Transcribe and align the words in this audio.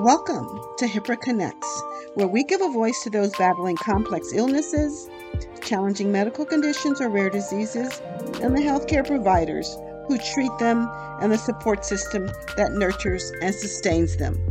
Welcome 0.00 0.60
to 0.76 0.86
HIPRA 0.86 1.16
Connects, 1.22 1.82
where 2.16 2.26
we 2.26 2.44
give 2.44 2.60
a 2.60 2.68
voice 2.68 3.02
to 3.04 3.10
those 3.10 3.34
battling 3.38 3.76
complex 3.76 4.30
illnesses, 4.34 5.08
challenging 5.62 6.12
medical 6.12 6.44
conditions 6.44 7.00
or 7.00 7.08
rare 7.08 7.30
diseases, 7.30 8.02
and 8.42 8.54
the 8.54 8.60
healthcare 8.60 9.06
providers 9.06 9.74
who 10.06 10.18
treat 10.18 10.50
them 10.58 10.86
and 11.22 11.32
the 11.32 11.38
support 11.38 11.86
system 11.86 12.26
that 12.58 12.72
nurtures 12.72 13.32
and 13.40 13.54
sustains 13.54 14.18
them. 14.18 14.45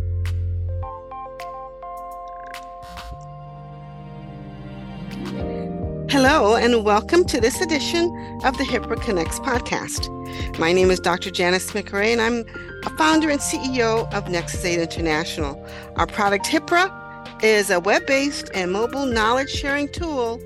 Hello, 6.28 6.56
and 6.56 6.84
welcome 6.84 7.24
to 7.26 7.40
this 7.40 7.62
edition 7.62 8.08
of 8.44 8.58
the 8.58 8.64
HIPRA 8.64 9.00
Connects 9.00 9.40
podcast. 9.42 10.10
My 10.58 10.74
name 10.74 10.90
is 10.90 11.00
Dr. 11.00 11.30
Janice 11.30 11.70
McRae, 11.70 12.14
and 12.14 12.20
I'm 12.20 12.44
a 12.84 12.90
founder 12.98 13.30
and 13.30 13.40
CEO 13.40 14.12
of 14.12 14.24
NexusAid 14.26 14.82
International. 14.82 15.64
Our 15.98 16.08
product 16.08 16.48
HIPRA 16.48 17.44
is 17.44 17.70
a 17.70 17.80
web 17.80 18.08
based 18.08 18.50
and 18.56 18.72
mobile 18.72 19.06
knowledge 19.06 19.52
sharing 19.52 19.88
tool 19.88 20.40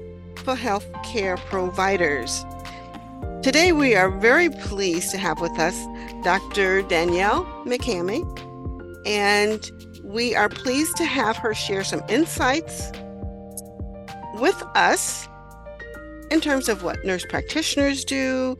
for 0.43 0.53
healthcare 0.53 1.37
providers. 1.45 2.43
Today, 3.41 3.71
we 3.71 3.95
are 3.95 4.09
very 4.09 4.49
pleased 4.49 5.11
to 5.11 5.17
have 5.17 5.39
with 5.39 5.57
us 5.57 5.81
Dr. 6.25 6.81
Danielle 6.81 7.45
McCamey, 7.65 8.25
and 9.07 9.71
we 10.03 10.35
are 10.35 10.49
pleased 10.49 10.97
to 10.97 11.05
have 11.05 11.37
her 11.37 11.53
share 11.53 11.85
some 11.85 12.03
insights 12.09 12.91
with 14.41 14.61
us 14.75 15.29
in 16.31 16.41
terms 16.41 16.69
of 16.69 16.83
what 16.83 17.03
nurse 17.05 17.25
practitioners 17.25 18.05
do 18.05 18.57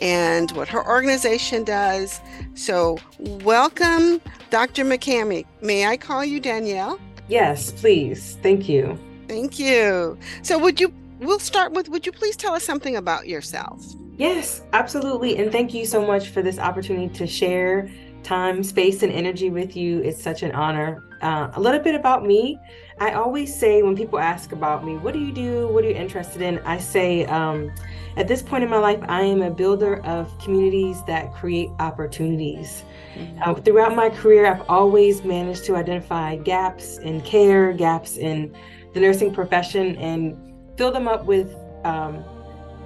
and 0.00 0.50
what 0.52 0.68
her 0.68 0.86
organization 0.86 1.64
does. 1.64 2.20
So, 2.54 2.98
welcome, 3.18 4.20
Dr. 4.50 4.84
McCamey. 4.84 5.44
May 5.60 5.86
I 5.86 5.96
call 5.96 6.24
you 6.24 6.40
Danielle? 6.40 7.00
Yes, 7.28 7.72
please. 7.72 8.38
Thank 8.42 8.68
you. 8.68 8.98
Thank 9.26 9.58
you. 9.58 10.18
So, 10.42 10.58
would 10.58 10.80
you, 10.80 10.92
we'll 11.18 11.38
start 11.38 11.72
with, 11.72 11.88
would 11.88 12.06
you 12.06 12.12
please 12.12 12.36
tell 12.36 12.54
us 12.54 12.64
something 12.64 12.96
about 12.96 13.28
yourself? 13.28 13.84
Yes, 14.16 14.62
absolutely. 14.72 15.36
And 15.36 15.52
thank 15.52 15.72
you 15.72 15.86
so 15.86 16.04
much 16.04 16.30
for 16.30 16.42
this 16.42 16.58
opportunity 16.58 17.08
to 17.14 17.26
share 17.26 17.90
time, 18.24 18.62
space, 18.64 19.02
and 19.02 19.12
energy 19.12 19.50
with 19.50 19.76
you. 19.76 20.00
It's 20.00 20.22
such 20.22 20.42
an 20.42 20.52
honor. 20.52 21.07
Uh, 21.20 21.50
a 21.54 21.60
little 21.60 21.80
bit 21.80 21.94
about 21.94 22.24
me. 22.24 22.58
I 23.00 23.12
always 23.12 23.54
say 23.54 23.82
when 23.82 23.96
people 23.96 24.18
ask 24.18 24.52
about 24.52 24.84
me, 24.84 24.96
what 24.96 25.14
do 25.14 25.20
you 25.20 25.32
do? 25.32 25.68
What 25.68 25.84
are 25.84 25.88
you 25.88 25.94
interested 25.94 26.42
in? 26.42 26.58
I 26.60 26.78
say, 26.78 27.24
um, 27.26 27.72
at 28.16 28.26
this 28.26 28.42
point 28.42 28.64
in 28.64 28.70
my 28.70 28.78
life, 28.78 29.00
I 29.08 29.22
am 29.22 29.42
a 29.42 29.50
builder 29.50 30.04
of 30.04 30.36
communities 30.38 31.02
that 31.04 31.32
create 31.32 31.70
opportunities. 31.78 32.84
Mm-hmm. 33.14 33.42
Uh, 33.42 33.54
throughout 33.54 33.94
my 33.94 34.10
career, 34.10 34.46
I've 34.46 34.68
always 34.68 35.24
managed 35.24 35.64
to 35.66 35.76
identify 35.76 36.36
gaps 36.36 36.98
in 36.98 37.20
care, 37.20 37.72
gaps 37.72 38.16
in 38.16 38.54
the 38.94 39.00
nursing 39.00 39.32
profession, 39.32 39.96
and 39.96 40.36
fill 40.76 40.90
them 40.90 41.08
up 41.08 41.24
with 41.24 41.54
um, 41.84 42.24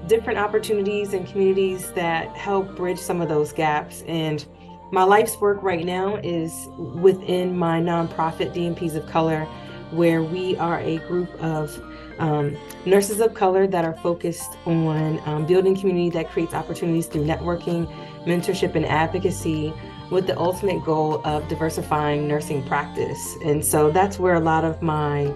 different 0.06 0.38
opportunities 0.38 1.14
and 1.14 1.26
communities 1.26 1.90
that 1.92 2.28
help 2.36 2.74
bridge 2.76 2.98
some 2.98 3.20
of 3.20 3.28
those 3.28 3.52
gaps. 3.52 4.02
And 4.06 4.44
my 4.92 5.04
life's 5.04 5.40
work 5.40 5.62
right 5.62 5.86
now 5.86 6.16
is 6.16 6.68
within 6.76 7.56
my 7.56 7.80
nonprofit, 7.80 8.54
DNPs 8.54 8.94
of 8.94 9.06
Color, 9.06 9.46
where 9.90 10.22
we 10.22 10.54
are 10.58 10.80
a 10.80 10.98
group 11.08 11.34
of 11.42 11.82
um, 12.18 12.56
nurses 12.84 13.20
of 13.20 13.32
color 13.32 13.66
that 13.66 13.86
are 13.86 13.94
focused 13.94 14.58
on 14.66 15.18
um, 15.26 15.46
building 15.46 15.74
community 15.74 16.10
that 16.10 16.30
creates 16.30 16.52
opportunities 16.52 17.06
through 17.06 17.24
networking, 17.24 17.90
mentorship, 18.26 18.74
and 18.74 18.84
advocacy 18.84 19.72
with 20.10 20.26
the 20.26 20.38
ultimate 20.38 20.84
goal 20.84 21.22
of 21.26 21.48
diversifying 21.48 22.28
nursing 22.28 22.62
practice. 22.66 23.34
And 23.46 23.64
so 23.64 23.90
that's 23.90 24.18
where 24.18 24.34
a 24.34 24.40
lot 24.40 24.62
of 24.62 24.82
my 24.82 25.32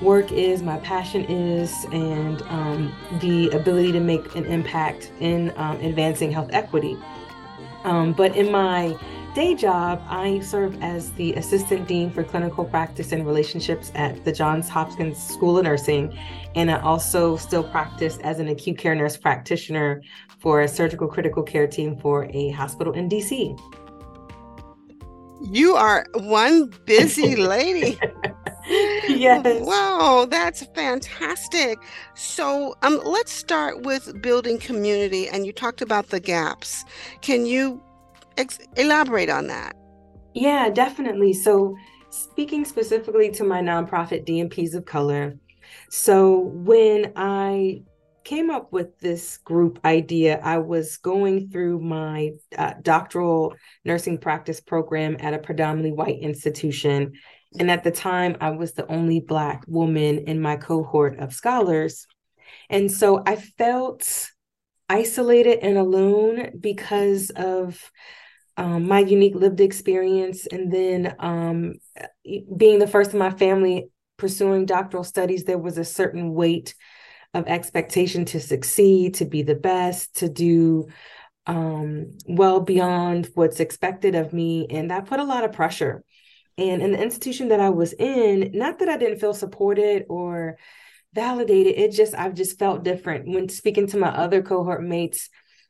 work 0.00 0.32
is, 0.32 0.62
my 0.62 0.78
passion 0.78 1.26
is, 1.26 1.84
and 1.92 2.40
um, 2.42 2.94
the 3.20 3.50
ability 3.50 3.92
to 3.92 4.00
make 4.00 4.34
an 4.34 4.46
impact 4.46 5.12
in 5.20 5.52
um, 5.56 5.78
advancing 5.80 6.32
health 6.32 6.48
equity. 6.52 6.96
Um, 7.86 8.12
but 8.12 8.36
in 8.36 8.50
my 8.50 8.98
day 9.36 9.54
job, 9.54 10.02
I 10.08 10.40
serve 10.40 10.76
as 10.82 11.12
the 11.12 11.34
Assistant 11.34 11.86
Dean 11.86 12.10
for 12.10 12.24
Clinical 12.24 12.64
Practice 12.64 13.12
and 13.12 13.24
Relationships 13.24 13.92
at 13.94 14.24
the 14.24 14.32
Johns 14.32 14.68
Hopkins 14.68 15.22
School 15.22 15.56
of 15.56 15.64
Nursing. 15.64 16.18
And 16.56 16.68
I 16.68 16.80
also 16.80 17.36
still 17.36 17.62
practice 17.62 18.18
as 18.24 18.40
an 18.40 18.48
acute 18.48 18.76
care 18.76 18.96
nurse 18.96 19.16
practitioner 19.16 20.02
for 20.40 20.62
a 20.62 20.68
surgical 20.68 21.06
critical 21.06 21.44
care 21.44 21.68
team 21.68 21.96
for 21.96 22.24
a 22.32 22.50
hospital 22.50 22.92
in 22.92 23.08
DC. 23.08 23.56
You 25.48 25.76
are 25.76 26.06
one 26.14 26.72
busy 26.86 27.36
lady. 27.54 28.00
yes. 29.08 29.64
Wow, 29.64 30.26
that's 30.28 30.64
fantastic. 30.74 31.78
So, 32.14 32.74
um, 32.82 33.00
let's 33.04 33.32
start 33.32 33.82
with 33.82 34.20
building 34.20 34.58
community. 34.58 35.28
And 35.28 35.46
you 35.46 35.52
talked 35.52 35.82
about 35.82 36.08
the 36.08 36.20
gaps. 36.20 36.84
Can 37.20 37.46
you 37.46 37.82
ex- 38.36 38.58
elaborate 38.76 39.30
on 39.30 39.46
that. 39.48 39.76
Yeah, 40.34 40.68
definitely. 40.70 41.32
So, 41.32 41.76
speaking 42.10 42.64
specifically 42.64 43.30
to 43.32 43.44
my 43.44 43.60
nonprofit 43.60 44.26
DNPs 44.26 44.74
of 44.74 44.84
Color, 44.84 45.38
so 45.90 46.38
when 46.38 47.12
I 47.16 47.82
came 48.24 48.50
up 48.50 48.72
with 48.72 48.98
this 48.98 49.38
group 49.38 49.78
idea, 49.84 50.40
I 50.42 50.58
was 50.58 50.96
going 50.96 51.48
through 51.48 51.80
my 51.80 52.32
uh, 52.58 52.74
doctoral 52.82 53.54
nursing 53.84 54.18
practice 54.18 54.60
program 54.60 55.16
at 55.20 55.32
a 55.32 55.38
predominantly 55.38 55.92
white 55.92 56.18
institution. 56.18 57.12
And 57.58 57.70
at 57.70 57.84
the 57.84 57.90
time, 57.90 58.36
I 58.40 58.50
was 58.50 58.72
the 58.72 58.86
only 58.90 59.20
Black 59.20 59.64
woman 59.66 60.18
in 60.26 60.40
my 60.40 60.56
cohort 60.56 61.18
of 61.18 61.32
scholars. 61.32 62.06
And 62.68 62.90
so 62.90 63.22
I 63.26 63.36
felt 63.36 64.30
isolated 64.88 65.60
and 65.62 65.76
alone 65.76 66.52
because 66.60 67.30
of 67.30 67.90
um, 68.56 68.88
my 68.88 69.00
unique 69.00 69.34
lived 69.34 69.60
experience, 69.60 70.46
and 70.46 70.72
then 70.72 71.14
um, 71.18 71.74
being 72.56 72.78
the 72.78 72.86
first 72.86 73.12
in 73.12 73.18
my 73.18 73.30
family 73.30 73.90
pursuing 74.16 74.64
doctoral 74.64 75.04
studies, 75.04 75.44
there 75.44 75.58
was 75.58 75.76
a 75.76 75.84
certain 75.84 76.32
weight 76.32 76.74
of 77.34 77.46
expectation 77.48 78.24
to 78.26 78.40
succeed, 78.40 79.14
to 79.14 79.26
be 79.26 79.42
the 79.42 79.54
best, 79.54 80.16
to 80.16 80.28
do 80.28 80.86
um, 81.46 82.16
well 82.26 82.60
beyond 82.60 83.28
what's 83.34 83.60
expected 83.60 84.14
of 84.14 84.32
me. 84.32 84.66
And 84.70 84.90
that 84.90 85.06
put 85.06 85.20
a 85.20 85.24
lot 85.24 85.44
of 85.44 85.52
pressure. 85.52 86.02
And 86.58 86.82
in 86.82 86.92
the 86.92 87.02
institution 87.02 87.48
that 87.48 87.60
I 87.60 87.70
was 87.70 87.92
in, 87.92 88.50
not 88.54 88.78
that 88.78 88.88
I 88.88 88.96
didn't 88.96 89.20
feel 89.20 89.34
supported 89.34 90.06
or 90.08 90.56
validated, 91.12 91.78
it 91.78 91.92
just, 91.92 92.14
I've 92.14 92.34
just 92.34 92.58
felt 92.58 92.82
different. 92.82 93.28
When 93.28 93.48
speaking 93.48 93.86
to 93.88 93.98
my 93.98 94.08
other 94.08 94.42
cohort 94.42 94.82
mates, 94.82 95.28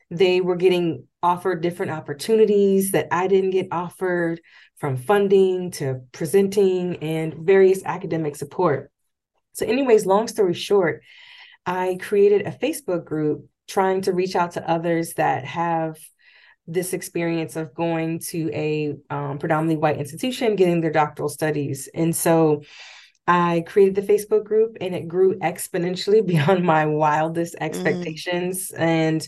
they 0.09 0.39
were 0.39 0.55
getting 0.55 1.05
offered 1.21 1.61
different 1.61 1.91
opportunities 1.91 2.91
that 2.93 3.09
I 3.11 3.27
didn't 3.27 3.49
get 3.49 3.67
offered, 3.71 4.39
from 4.77 4.97
funding 4.97 5.71
to 5.71 6.01
presenting 6.11 6.97
and 6.97 7.33
various 7.33 7.83
academic 7.83 8.35
support. 8.35 8.91
So, 9.53 9.65
anyways, 9.65 10.05
long 10.05 10.27
story 10.27 10.53
short, 10.53 11.01
I 11.65 11.97
created 11.99 12.43
a 12.45 12.51
Facebook 12.51 13.03
group 13.05 13.47
trying 13.67 14.01
to 14.03 14.13
reach 14.13 14.35
out 14.35 14.51
to 14.51 14.69
others 14.69 15.13
that 15.15 15.45
have 15.45 15.97
this 16.67 16.93
experience 16.93 17.55
of 17.55 17.73
going 17.73 18.19
to 18.19 18.51
a 18.53 18.95
um, 19.09 19.37
predominantly 19.39 19.77
white 19.77 19.97
institution, 19.97 20.55
getting 20.55 20.81
their 20.81 20.91
doctoral 20.91 21.29
studies. 21.29 21.89
And 21.93 22.15
so 22.15 22.63
I 23.25 23.63
created 23.65 23.95
the 23.95 24.13
Facebook 24.13 24.43
group 24.43 24.77
and 24.81 24.93
it 24.93 25.07
grew 25.07 25.37
exponentially 25.39 26.25
beyond 26.25 26.63
my 26.63 26.85
wildest 26.85 27.55
mm. 27.55 27.61
expectations. 27.61 28.71
Mm. 28.71 28.79
And 28.79 29.27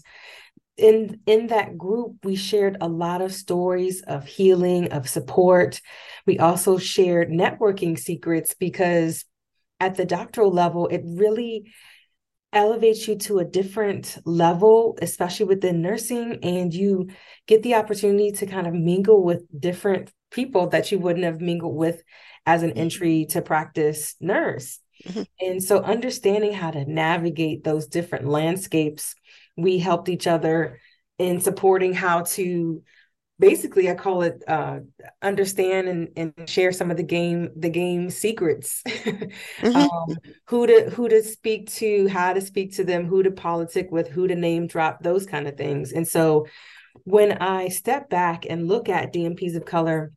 in 0.79 1.19
in 1.25 1.47
that 1.47 1.77
group 1.77 2.15
we 2.23 2.35
shared 2.35 2.77
a 2.79 2.87
lot 2.87 3.21
of 3.21 3.33
stories 3.33 4.01
of 4.03 4.25
healing 4.25 4.91
of 4.93 5.09
support 5.09 5.81
we 6.25 6.39
also 6.39 6.77
shared 6.77 7.29
networking 7.29 7.99
secrets 7.99 8.53
because 8.53 9.25
at 9.81 9.95
the 9.95 10.05
doctoral 10.05 10.51
level 10.51 10.87
it 10.87 11.01
really 11.03 11.69
elevates 12.51 13.07
you 13.07 13.15
to 13.15 13.39
a 13.39 13.45
different 13.45 14.17
level 14.25 14.97
especially 15.01 15.45
within 15.45 15.81
nursing 15.81 16.39
and 16.41 16.73
you 16.73 17.07
get 17.47 17.61
the 17.61 17.75
opportunity 17.75 18.31
to 18.31 18.45
kind 18.45 18.65
of 18.65 18.73
mingle 18.73 19.23
with 19.23 19.43
different 19.59 20.11
people 20.31 20.67
that 20.67 20.91
you 20.91 20.97
wouldn't 20.97 21.25
have 21.25 21.41
mingled 21.41 21.75
with 21.75 22.01
as 22.45 22.63
an 22.63 22.71
mm-hmm. 22.71 22.79
entry 22.79 23.25
to 23.29 23.41
practice 23.41 24.15
nurse 24.19 24.79
mm-hmm. 25.05 25.21
and 25.39 25.61
so 25.61 25.79
understanding 25.81 26.51
how 26.51 26.71
to 26.71 26.85
navigate 26.85 27.63
those 27.63 27.85
different 27.87 28.25
landscapes 28.27 29.13
we 29.55 29.77
helped 29.77 30.09
each 30.09 30.25
other 30.25 30.79
in 31.19 31.41
supporting 31.41 31.93
how 31.93 32.21
to 32.21 32.81
basically 33.39 33.89
i 33.89 33.93
call 33.93 34.21
it 34.21 34.43
uh, 34.47 34.79
understand 35.21 35.87
and, 35.87 36.09
and 36.15 36.49
share 36.49 36.71
some 36.71 36.91
of 36.91 36.97
the 36.97 37.03
game 37.03 37.49
the 37.55 37.69
game 37.69 38.09
secrets 38.09 38.81
mm-hmm. 38.87 39.75
um, 39.75 40.17
who 40.45 40.67
to 40.67 40.89
who 40.89 41.07
to 41.07 41.23
speak 41.23 41.71
to 41.71 42.07
how 42.09 42.33
to 42.33 42.41
speak 42.41 42.75
to 42.75 42.83
them 42.83 43.05
who 43.05 43.23
to 43.23 43.31
politic 43.31 43.89
with 43.91 44.07
who 44.07 44.27
to 44.27 44.35
name 44.35 44.67
drop 44.67 45.01
those 45.01 45.25
kind 45.25 45.47
of 45.47 45.57
things 45.57 45.91
and 45.91 46.07
so 46.07 46.45
when 47.05 47.31
i 47.33 47.67
step 47.67 48.09
back 48.09 48.45
and 48.49 48.67
look 48.67 48.89
at 48.89 49.13
DNPs 49.13 49.55
of 49.55 49.65
color 49.65 50.11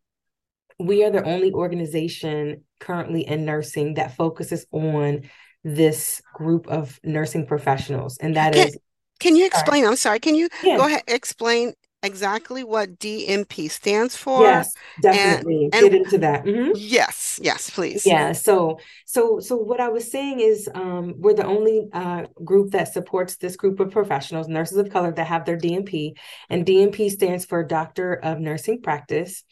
we 0.79 1.05
are 1.05 1.11
the 1.11 1.25
only 1.25 1.53
organization 1.53 2.65
currently 2.81 3.27
in 3.27 3.45
nursing 3.45 3.95
that 3.95 4.17
focuses 4.17 4.67
on 4.73 5.23
this 5.65 6.21
group 6.35 6.67
of 6.69 6.99
nursing 7.05 7.47
professionals, 7.47 8.19
and 8.19 8.37
that 8.37 8.55
can, 8.55 8.69
is. 8.69 8.79
Can 9.21 9.37
you 9.37 9.47
explain? 9.47 9.87
I'm 9.87 9.97
sorry. 9.97 10.19
Can 10.19 10.35
you 10.35 10.49
yeah. 10.65 10.77
go 10.77 10.87
ahead 10.87 11.03
explain 11.07 11.75
exactly 12.03 12.65
what 12.65 12.99
DNP 12.99 13.71
stands 13.71 14.17
for? 14.17 14.43
Yes, 14.43 14.75
definitely. 15.01 15.65
And, 15.73 15.75
and 15.75 15.91
Get 15.91 15.95
into 15.95 16.19
that. 16.19 16.45
Mm-hmm. 16.45 16.73
Yes, 16.75 17.39
yes, 17.43 17.71
please. 17.71 18.05
Yeah. 18.05 18.33
So, 18.33 18.79
so, 19.07 19.39
so 19.41 19.57
what 19.57 19.81
I 19.81 19.89
was 19.89 20.11
saying 20.11 20.41
is, 20.41 20.69
um, 20.75 21.15
we're 21.17 21.35
the 21.35 21.47
only 21.47 21.89
uh, 21.93 22.25
group 22.45 22.73
that 22.73 22.93
supports 22.93 23.37
this 23.37 23.57
group 23.57 23.81
of 23.81 23.91
professionals, 23.91 24.49
nurses 24.49 24.79
of 24.79 24.91
color, 24.91 25.13
that 25.13 25.27
have 25.27 25.45
their 25.45 25.59
DNP, 25.59 26.13
and 26.49 26.67
DNP 26.67 27.11
stands 27.11 27.45
for 27.45 27.63
Doctor 27.65 28.15
of 28.15 28.41
Nursing 28.41 28.83
Practice. 28.83 29.45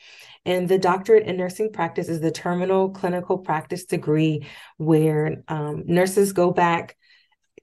And 0.46 0.68
the 0.68 0.78
doctorate 0.78 1.26
in 1.26 1.36
nursing 1.36 1.70
practice 1.70 2.08
is 2.08 2.20
the 2.20 2.30
terminal 2.30 2.90
clinical 2.90 3.38
practice 3.38 3.84
degree 3.84 4.46
where 4.78 5.42
um, 5.48 5.82
nurses 5.86 6.32
go 6.32 6.50
back 6.50 6.96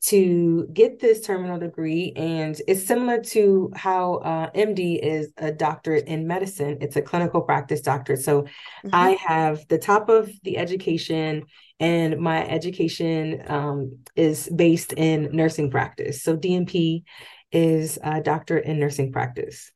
to 0.08 0.66
get 0.72 1.00
this 1.00 1.20
terminal 1.22 1.60
degree 1.60 2.14
and 2.16 2.62
it's 2.66 2.86
similar 2.86 3.22
to 3.22 3.70
how 3.76 4.16
uh, 4.16 4.50
md 4.52 5.00
is 5.00 5.34
a 5.38 5.52
doctorate 5.52 6.08
in 6.08 6.26
medicine 6.26 6.78
it's 6.80 6.96
a 6.96 7.02
clinical 7.02 7.42
practice 7.42 7.82
doctorate 7.82 8.22
so 8.22 8.44
mm-hmm. 8.44 8.90
i 8.94 9.12
have 9.12 9.68
the 9.68 9.78
top 9.78 10.08
of 10.08 10.32
the 10.44 10.58
education 10.58 11.44
and 11.80 12.20
my 12.20 12.48
education 12.48 13.44
um, 13.48 13.98
is 14.16 14.50
based 14.56 14.94
in 14.94 15.30
nursing 15.36 15.70
practice 15.70 16.24
so 16.24 16.38
dnp 16.38 17.04
is 17.52 18.00
a 18.04 18.22
doctorate 18.22 18.66
in 18.66 18.80
nursing 18.80 19.12
practice 19.12 19.72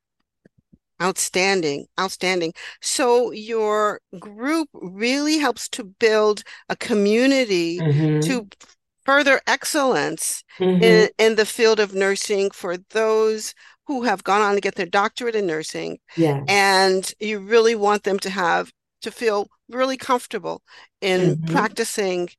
Outstanding, 1.01 1.87
outstanding. 1.99 2.53
So 2.79 3.31
your 3.31 4.01
group 4.19 4.69
really 4.71 5.39
helps 5.39 5.67
to 5.69 5.83
build 5.83 6.43
a 6.69 6.75
community 6.75 7.79
mm-hmm. 7.79 8.19
to 8.19 8.47
further 9.11 9.41
excellence 9.45 10.43
mm-hmm. 10.57 10.81
in, 10.81 11.09
in 11.17 11.35
the 11.35 11.45
field 11.45 11.81
of 11.81 11.93
nursing 11.93 12.49
for 12.49 12.77
those 12.91 13.53
who 13.87 14.03
have 14.03 14.23
gone 14.23 14.41
on 14.41 14.55
to 14.55 14.61
get 14.61 14.75
their 14.75 14.85
doctorate 14.85 15.35
in 15.35 15.45
nursing. 15.45 15.99
Yeah. 16.15 16.41
And 16.47 17.13
you 17.19 17.39
really 17.39 17.75
want 17.75 18.03
them 18.03 18.19
to 18.19 18.29
have 18.29 18.71
to 19.01 19.11
feel 19.11 19.49
really 19.67 19.97
comfortable 19.97 20.61
in 21.01 21.35
mm-hmm. 21.35 21.53
practicing 21.53 22.29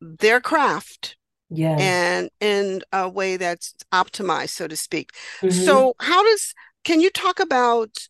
their 0.00 0.40
craft. 0.40 1.16
Yeah. 1.48 1.76
And 1.80 2.30
in 2.38 2.82
a 2.92 3.08
way 3.08 3.36
that's 3.36 3.74
optimized, 3.92 4.50
so 4.50 4.68
to 4.68 4.76
speak. 4.76 5.10
Mm-hmm. 5.40 5.64
So 5.64 5.94
how 5.98 6.22
does 6.22 6.54
can 6.84 7.00
you 7.00 7.10
talk 7.10 7.40
about 7.40 8.08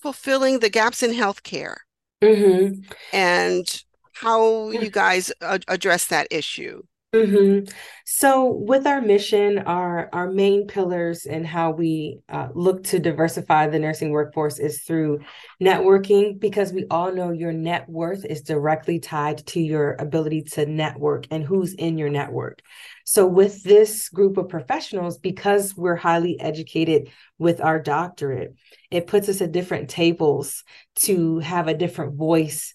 fulfilling 0.00 0.60
the 0.60 0.70
gaps 0.70 1.02
in 1.02 1.10
healthcare? 1.10 1.78
Mm-hmm. 2.22 2.82
And 3.12 3.82
how 4.12 4.70
you 4.70 4.88
guys 4.88 5.32
address 5.40 6.06
that 6.06 6.28
issue. 6.30 6.82
Mm-hmm. 7.14 7.70
So, 8.06 8.50
with 8.50 8.86
our 8.86 9.02
mission, 9.02 9.58
our 9.58 10.08
our 10.14 10.30
main 10.30 10.66
pillars 10.66 11.26
and 11.26 11.46
how 11.46 11.72
we 11.72 12.20
uh, 12.30 12.48
look 12.54 12.84
to 12.84 12.98
diversify 12.98 13.66
the 13.66 13.78
nursing 13.78 14.12
workforce 14.12 14.58
is 14.58 14.80
through 14.80 15.20
networking, 15.62 16.40
because 16.40 16.72
we 16.72 16.86
all 16.90 17.12
know 17.12 17.30
your 17.30 17.52
net 17.52 17.86
worth 17.86 18.24
is 18.24 18.40
directly 18.40 18.98
tied 18.98 19.46
to 19.48 19.60
your 19.60 19.94
ability 19.98 20.44
to 20.52 20.64
network 20.64 21.26
and 21.30 21.44
who's 21.44 21.74
in 21.74 21.98
your 21.98 22.08
network. 22.08 22.62
So, 23.04 23.26
with 23.26 23.62
this 23.62 24.08
group 24.08 24.38
of 24.38 24.48
professionals, 24.48 25.18
because 25.18 25.76
we're 25.76 25.96
highly 25.96 26.40
educated 26.40 27.10
with 27.36 27.60
our 27.60 27.78
doctorate, 27.78 28.54
it 28.90 29.06
puts 29.06 29.28
us 29.28 29.42
at 29.42 29.52
different 29.52 29.90
tables 29.90 30.64
to 30.94 31.40
have 31.40 31.68
a 31.68 31.74
different 31.74 32.14
voice 32.14 32.72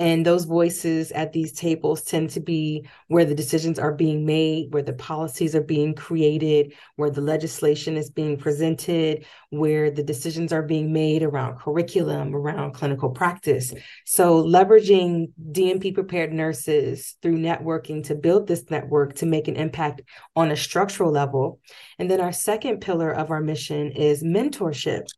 and 0.00 0.24
those 0.24 0.46
voices 0.46 1.12
at 1.12 1.34
these 1.34 1.52
tables 1.52 2.02
tend 2.02 2.30
to 2.30 2.40
be 2.40 2.86
where 3.08 3.26
the 3.26 3.34
decisions 3.34 3.78
are 3.78 3.92
being 3.92 4.24
made, 4.24 4.72
where 4.72 4.82
the 4.82 4.94
policies 4.94 5.54
are 5.54 5.62
being 5.62 5.94
created, 5.94 6.72
where 6.96 7.10
the 7.10 7.20
legislation 7.20 7.98
is 7.98 8.08
being 8.08 8.38
presented, 8.38 9.26
where 9.50 9.90
the 9.90 10.02
decisions 10.02 10.54
are 10.54 10.62
being 10.62 10.90
made 10.90 11.22
around 11.22 11.58
curriculum, 11.58 12.34
around 12.34 12.72
clinical 12.72 13.10
practice. 13.10 13.74
So, 14.06 14.42
leveraging 14.42 15.32
DNP 15.52 15.92
prepared 15.92 16.32
nurses 16.32 17.16
through 17.20 17.36
networking 17.36 18.02
to 18.04 18.14
build 18.14 18.46
this 18.46 18.70
network 18.70 19.16
to 19.16 19.26
make 19.26 19.48
an 19.48 19.56
impact 19.56 20.00
on 20.34 20.50
a 20.50 20.56
structural 20.56 21.12
level. 21.12 21.60
And 21.98 22.10
then, 22.10 22.22
our 22.22 22.32
second 22.32 22.80
pillar 22.80 23.12
of 23.12 23.30
our 23.30 23.42
mission 23.42 23.90
is 23.90 24.22
mentorship 24.22 25.08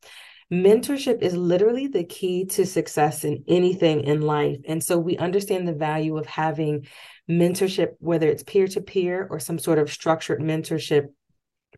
mentorship 0.53 1.23
is 1.23 1.35
literally 1.35 1.87
the 1.87 2.05
key 2.05 2.45
to 2.45 2.67
success 2.67 3.25
in 3.25 3.43
anything 3.49 4.05
in 4.05 4.21
life. 4.21 4.59
And 4.69 4.85
so 4.85 4.99
we 4.99 5.17
understand 5.17 5.67
the 5.67 5.73
value 5.73 6.19
of 6.19 6.27
having 6.27 6.87
mentorship, 7.31 7.95
whether 7.99 8.29
it's 8.29 8.43
peer 8.43 8.69
to 8.69 8.81
peer 8.83 9.27
or 9.31 9.41
some 9.41 9.59
sort 9.59 9.79
of 9.79 9.91
structured 9.91 10.41
mentorship 10.41 11.09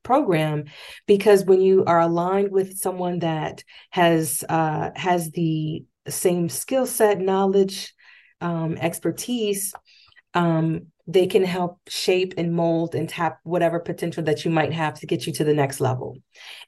program 0.03 0.65
because 1.07 1.45
when 1.45 1.61
you 1.61 1.85
are 1.87 2.01
aligned 2.01 2.51
with 2.51 2.77
someone 2.77 3.21
that 3.21 3.65
has 3.91 4.45
uh, 4.49 4.91
has 4.95 5.31
the 5.31 5.85
same 6.09 6.49
skill 6.49 6.87
set 6.87 7.21
knowledge 7.21 7.95
um, 8.41 8.77
expertise 8.79 9.73
um, 10.35 10.87
they 11.07 11.27
can 11.27 11.45
help 11.45 11.81
shape 11.89 12.35
and 12.39 12.55
mold 12.55 12.95
and 12.95 13.09
tap 13.09 13.39
whatever 13.43 13.79
potential 13.79 14.23
that 14.25 14.45
you 14.45 14.51
might 14.51 14.73
have 14.73 14.99
to 15.01 15.07
get 15.07 15.27
you 15.27 15.33
to 15.35 15.45
the 15.45 15.53
next 15.53 15.81
level. 15.81 16.17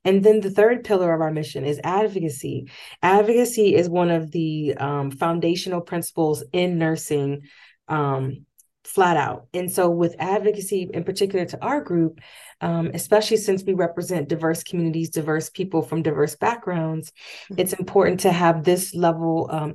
And 0.04 0.22
then 0.22 0.40
the 0.40 0.50
third 0.50 0.84
pillar 0.84 1.14
of 1.14 1.20
our 1.20 1.30
mission 1.30 1.64
is 1.64 1.80
advocacy. 1.82 2.68
Advocacy 3.02 3.74
is 3.74 3.88
one 3.88 4.10
of 4.10 4.30
the 4.32 4.74
um, 4.76 5.10
foundational 5.10 5.80
principles 5.80 6.44
in 6.52 6.78
nursing, 6.78 7.42
um, 7.88 8.44
flat 8.84 9.16
out. 9.16 9.46
And 9.54 9.72
so, 9.72 9.88
with 9.88 10.14
advocacy 10.18 10.88
in 10.92 11.02
particular 11.02 11.46
to 11.46 11.64
our 11.64 11.80
group, 11.80 12.20
um, 12.60 12.90
especially 12.92 13.38
since 13.38 13.64
we 13.64 13.72
represent 13.72 14.28
diverse 14.28 14.62
communities, 14.62 15.10
diverse 15.10 15.48
people 15.48 15.82
from 15.82 16.02
diverse 16.02 16.36
backgrounds, 16.36 17.10
mm-hmm. 17.50 17.60
it's 17.60 17.72
important 17.72 18.20
to 18.20 18.32
have 18.32 18.64
this 18.64 18.94
level 18.94 19.48
um, 19.50 19.74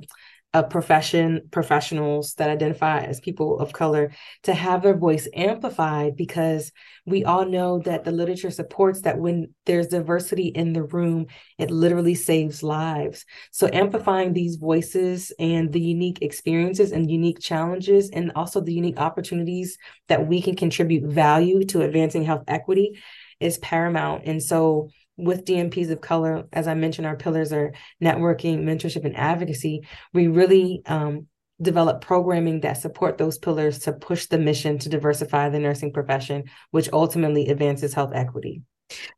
of 0.54 0.68
profession 0.68 1.40
professionals 1.50 2.34
that 2.34 2.50
identify 2.50 3.00
as 3.00 3.20
people 3.20 3.58
of 3.58 3.72
color 3.72 4.12
to 4.42 4.52
have 4.52 4.82
their 4.82 4.96
voice 4.96 5.26
amplified 5.34 6.14
because 6.14 6.72
we 7.06 7.24
all 7.24 7.46
know 7.46 7.78
that 7.78 8.04
the 8.04 8.12
literature 8.12 8.50
supports 8.50 9.00
that 9.02 9.18
when 9.18 9.54
there's 9.64 9.86
diversity 9.86 10.48
in 10.48 10.74
the 10.74 10.82
room 10.82 11.26
it 11.58 11.70
literally 11.70 12.14
saves 12.14 12.62
lives. 12.62 13.24
So 13.50 13.68
amplifying 13.72 14.32
these 14.32 14.56
voices 14.56 15.32
and 15.38 15.72
the 15.72 15.80
unique 15.80 16.20
experiences 16.20 16.92
and 16.92 17.10
unique 17.10 17.40
challenges 17.40 18.10
and 18.10 18.32
also 18.36 18.60
the 18.60 18.74
unique 18.74 19.00
opportunities 19.00 19.78
that 20.08 20.26
we 20.26 20.42
can 20.42 20.54
contribute 20.54 21.10
value 21.10 21.64
to 21.66 21.80
advancing 21.80 22.24
health 22.24 22.44
equity 22.46 23.00
is 23.40 23.58
paramount. 23.58 24.24
And 24.26 24.42
so 24.42 24.90
with 25.16 25.44
DNPs 25.44 25.90
of 25.90 26.00
color, 26.00 26.44
as 26.52 26.66
I 26.66 26.74
mentioned, 26.74 27.06
our 27.06 27.16
pillars 27.16 27.52
are 27.52 27.72
networking, 28.02 28.62
mentorship, 28.62 29.04
and 29.04 29.16
advocacy. 29.16 29.82
We 30.12 30.28
really 30.28 30.82
um, 30.86 31.26
develop 31.60 32.00
programming 32.00 32.60
that 32.60 32.78
support 32.78 33.18
those 33.18 33.38
pillars 33.38 33.80
to 33.80 33.92
push 33.92 34.26
the 34.26 34.38
mission 34.38 34.78
to 34.78 34.88
diversify 34.88 35.48
the 35.48 35.58
nursing 35.58 35.92
profession, 35.92 36.44
which 36.70 36.88
ultimately 36.92 37.48
advances 37.48 37.94
health 37.94 38.12
equity. 38.14 38.62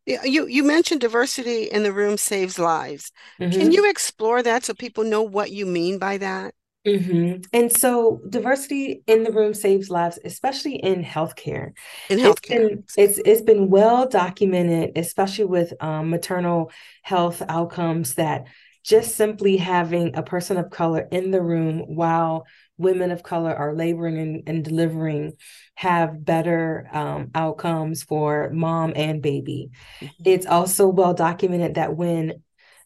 You 0.06 0.46
you 0.46 0.62
mentioned 0.62 1.00
diversity 1.00 1.64
in 1.64 1.82
the 1.82 1.92
room 1.92 2.16
saves 2.16 2.58
lives. 2.58 3.10
Mm-hmm. 3.40 3.58
Can 3.58 3.72
you 3.72 3.90
explore 3.90 4.42
that 4.42 4.64
so 4.64 4.74
people 4.74 5.02
know 5.04 5.22
what 5.22 5.50
you 5.50 5.66
mean 5.66 5.98
by 5.98 6.18
that? 6.18 6.54
Mm-hmm. 6.86 7.42
And 7.52 7.76
so 7.76 8.20
diversity 8.28 9.02
in 9.06 9.24
the 9.24 9.32
room 9.32 9.54
saves 9.54 9.88
lives, 9.88 10.18
especially 10.24 10.76
in 10.76 11.02
healthcare. 11.02 11.72
In 12.10 12.18
healthcare. 12.18 12.82
It's 12.84 12.94
been, 12.94 13.04
it's, 13.04 13.18
it's 13.24 13.42
been 13.42 13.70
well 13.70 14.06
documented, 14.06 14.96
especially 14.96 15.46
with 15.46 15.72
um, 15.80 16.10
maternal 16.10 16.70
health 17.02 17.42
outcomes, 17.48 18.14
that 18.14 18.44
just 18.84 19.16
simply 19.16 19.56
having 19.56 20.14
a 20.14 20.22
person 20.22 20.58
of 20.58 20.68
color 20.70 21.08
in 21.10 21.30
the 21.30 21.40
room 21.40 21.80
while 21.86 22.46
women 22.76 23.10
of 23.10 23.22
color 23.22 23.54
are 23.54 23.74
laboring 23.74 24.18
and, 24.18 24.42
and 24.46 24.64
delivering 24.64 25.32
have 25.74 26.24
better 26.24 26.88
um, 26.92 27.30
outcomes 27.34 28.02
for 28.02 28.50
mom 28.52 28.92
and 28.94 29.22
baby. 29.22 29.70
Mm-hmm. 30.00 30.22
It's 30.26 30.46
also 30.46 30.88
well 30.88 31.14
documented 31.14 31.76
that 31.76 31.96
when 31.96 32.42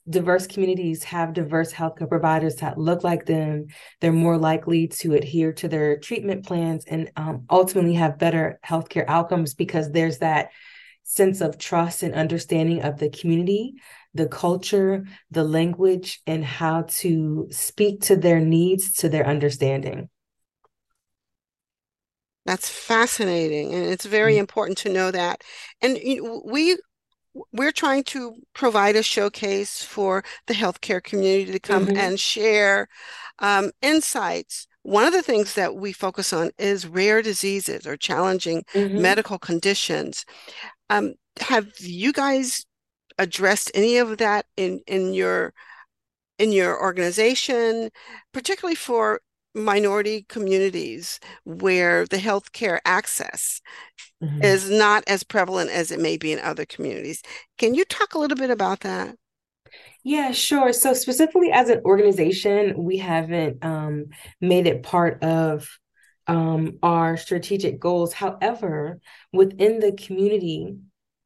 diverse 0.09 0.47
communities 0.47 1.05
have 1.05 1.33
diverse 1.33 1.73
healthcare 1.73 2.09
providers 2.09 2.57
that 2.57 2.79
look 2.79 3.05
like 3.05 3.27
them, 3.27 3.67
they're 4.01 4.13
more 4.13 4.39
likely 4.39 4.89
to 4.89 5.15
adhere 5.15 5.53
to 5.55 5.69
their 5.69 5.99
treatment 5.99 6.47
plans 6.47 6.85
and 6.87 7.11
um, 7.17 7.45
ultimately 7.51 7.95
have 7.95 8.19
better 8.19 8.59
healthcare 8.65 9.05
outcomes 9.09 9.55
because 9.55 9.91
there's 9.91 10.19
that 10.19 10.51
sense 11.03 11.41
of 11.41 11.59
trust 11.59 12.03
and 12.03 12.15
understanding 12.15 12.83
of 12.83 12.99
the 12.99 13.11
community, 13.11 13.75
the 14.15 14.29
culture, 14.29 15.05
the 15.31 15.45
language, 15.45 16.21
and 16.27 16.45
how 16.45 16.83
to 16.83 17.49
speak 17.51 18.03
to 18.03 18.17
their 18.17 18.41
needs, 18.41 18.93
to 18.93 19.09
their 19.09 19.27
understanding. 19.27 20.09
That's 22.49 22.71
fascinating. 22.71 23.75
And 23.75 23.85
it's 23.85 24.07
very 24.07 24.35
mm-hmm. 24.35 24.41
important 24.41 24.79
to 24.79 24.89
know 24.89 25.11
that. 25.11 25.43
And 25.83 25.99
you 25.99 26.23
know, 26.23 26.43
we 26.47 26.79
we're 27.53 27.73
trying 27.73 28.05
to 28.05 28.37
provide 28.55 28.97
a 28.97 29.03
showcase 29.03 29.83
for 29.83 30.25
the 30.47 30.55
healthcare 30.55 31.03
community 31.03 31.53
to 31.53 31.61
come 31.61 31.87
mm-hmm. 31.87 31.97
and 31.97 32.21
share 32.21 32.89
um, 33.39 33.71
insights. 33.83 34.67
One 34.83 35.05
of 35.05 35.13
the 35.13 35.23
things 35.23 35.55
that 35.55 35.77
we 35.77 35.93
focus 35.93 36.33
on 36.33 36.51
is 36.59 36.87
rare 36.87 37.23
diseases 37.23 37.87
or 37.87 37.97
challenging 37.97 38.65
mm-hmm. 38.75 39.01
medical 39.01 39.39
conditions. 39.39 40.25
Um, 40.91 41.15
have 41.41 41.69
you 41.79 42.13
guys 42.13 42.65
addressed 43.19 43.71
any 43.75 43.99
of 43.99 44.19
that 44.19 44.47
in 44.57 44.81
in 44.87 45.13
your 45.13 45.53
in 46.39 46.53
your 46.53 46.81
organization, 46.81 47.91
particularly 48.33 48.77
for 48.77 49.21
minority 49.59 50.25
communities 50.29 51.21
where 51.45 52.07
the 52.07 52.17
healthcare 52.17 52.79
access 52.85 53.61
mm-hmm. 54.23 54.43
is 54.43 54.71
not 54.71 55.05
as 55.07 55.23
prevalent 55.23 55.71
as 55.71 55.91
it 55.91 56.01
may 56.01 56.17
be 56.17 56.33
in 56.33 56.39
other 56.41 56.65
communities. 56.65 57.23
Can 57.59 57.75
you 57.75 57.85
talk 57.85 58.15
a 58.15 58.19
little 58.19 58.37
bit 58.37 58.51
about 58.51 58.81
that? 58.81 59.17
Yeah, 60.05 60.33
sure. 60.33 60.73
So, 60.73 60.95
specifically 60.95 61.51
as 61.53 61.69
an 61.69 61.83
organization, 61.85 62.83
we 62.83 62.99
haven't 62.99 63.63
um, 63.65 64.07
made 64.41 64.67
it 64.67 64.83
part 64.83 65.23
of 65.23 65.69
um, 66.27 66.79
our 66.83 67.17
strategic 67.17 67.81
goals. 67.81 68.13
However, 68.13 69.01
within 69.33 69.81
the 69.81 69.93
community, 69.93 70.77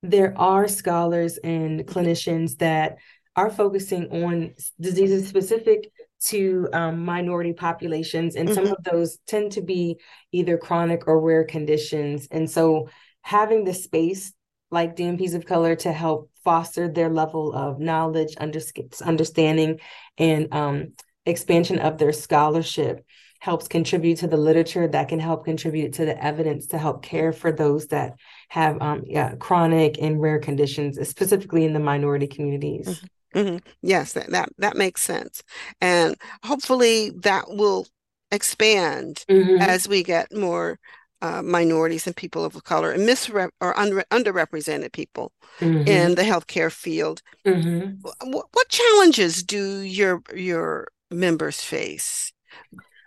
there 0.03 0.37
are 0.37 0.67
scholars 0.67 1.39
and 1.39 1.81
clinicians 1.87 2.59
that 2.59 2.97
are 3.37 3.51
focusing 3.51 4.25
on 4.25 4.55
diseases 4.81 5.29
specific 5.29 5.91
to 6.27 6.69
um, 6.73 7.05
minority 7.05 7.53
populations, 7.53 8.37
and 8.37 8.49
mm-hmm. 8.49 8.55
some 8.55 8.67
of 8.67 8.85
those 8.85 9.19
tend 9.27 9.53
to 9.53 9.63
be 9.63 9.99
either 10.33 10.57
chronic 10.57 11.07
or 11.07 11.21
rare 11.21 11.45
conditions. 11.45 12.29
And 12.31 12.51
so, 12.51 12.89
having 13.23 13.65
the 13.65 13.75
space 13.75 14.33
like 14.71 14.97
DNPs 14.97 15.35
of 15.35 15.47
color 15.47 15.77
to 15.77 15.93
help 15.93 16.31
foster 16.45 16.89
their 16.89 17.11
level 17.11 17.53
of 17.53 17.79
knowledge, 17.79 18.35
under- 18.39 18.61
understanding, 19.05 19.81
and 20.19 20.53
um, 20.53 20.93
expansion 21.27 21.79
of 21.79 21.99
their 21.99 22.13
scholarship 22.13 23.05
helps 23.43 23.67
contribute 23.67 24.19
to 24.19 24.29
the 24.29 24.37
literature 24.37 24.87
that 24.87 25.09
can 25.09 25.19
help 25.19 25.45
contribute 25.45 25.93
to 25.95 26.05
the 26.05 26.25
evidence 26.25 26.67
to 26.69 26.79
help 26.79 27.03
care 27.03 27.33
for 27.33 27.51
those 27.51 27.89
that 27.89 28.15
have 28.49 28.81
um, 28.81 29.03
yeah, 29.05 29.35
chronic 29.35 29.99
and 30.01 30.21
rare 30.21 30.39
conditions, 30.39 30.97
specifically 31.09 31.65
in 31.65 31.73
the 31.73 31.81
minority 31.81 32.29
communities. 32.29 32.87
Mm-hmm. 32.87 33.07
Mm-hmm. 33.35 33.59
Yes, 33.83 34.13
that, 34.13 34.31
that 34.31 34.51
that 34.59 34.77
makes 34.77 35.03
sense, 35.03 35.43
and 35.81 36.17
hopefully 36.45 37.11
that 37.11 37.49
will 37.49 37.87
expand 38.31 39.25
mm-hmm. 39.29 39.61
as 39.61 39.89
we 39.89 40.03
get 40.03 40.35
more 40.35 40.79
uh, 41.23 41.41
minorities 41.43 42.07
and 42.07 42.17
people 42.17 42.45
of 42.45 42.63
color 42.65 42.91
and 42.91 43.09
misrep 43.09 43.51
or 43.61 43.79
un- 43.79 44.03
underrepresented 44.11 44.93
people 44.93 45.33
mm-hmm. 45.61 45.87
in 45.87 46.15
the 46.17 46.23
healthcare 46.23 46.73
field. 46.73 47.23
Mm-hmm. 47.47 48.01
What, 48.31 48.47
what 48.53 48.69
challenges 48.69 49.43
do 49.43 49.81
your 49.81 50.23
your 50.35 50.89
members 51.11 51.61
face? 51.63 52.33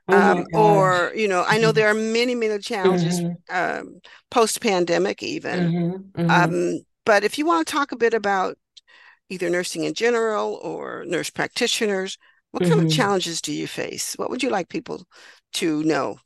Oh 0.07 0.17
um, 0.17 0.45
or 0.53 1.11
you 1.15 1.27
know, 1.27 1.43
I 1.47 1.57
know 1.57 1.69
mm-hmm. 1.69 1.75
there 1.75 1.89
are 1.89 1.93
many 1.93 2.35
many 2.35 2.59
challenges 2.59 3.19
mm-hmm. 3.19 3.33
um, 3.49 3.99
post 4.31 4.61
pandemic 4.61 5.21
even. 5.21 6.11
Um, 6.15 6.79
but 7.05 7.23
if 7.23 7.37
you 7.37 7.45
want 7.45 7.67
to 7.67 7.71
talk 7.71 7.91
a 7.91 7.97
bit 7.97 8.13
about 8.13 8.57
either 9.29 9.49
nursing 9.49 9.83
in 9.83 9.93
general 9.93 10.59
or 10.61 11.03
nurse 11.05 11.29
practitioners? 11.29 12.17
What 12.51 12.63
kind 12.63 12.75
mm-hmm. 12.75 12.85
of 12.85 12.93
challenges 12.93 13.41
do 13.41 13.51
you 13.51 13.67
face? 13.67 14.13
What 14.13 14.29
would 14.29 14.41
you 14.41 14.49
like 14.49 14.69
people 14.69 15.05
to 15.53 15.83
know? 15.83 16.17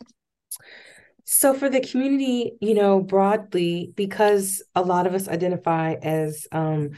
So, 1.25 1.53
for 1.53 1.70
the 1.70 1.82
community, 1.82 2.53
you 2.60 2.74
know, 2.74 3.01
broadly, 3.01 3.94
because 3.96 4.63
a 4.75 4.82
lot 4.82 5.08
of 5.08 5.13
us 5.13 5.27
identify 5.27 5.94
as, 5.94 6.48
um, 6.51 6.91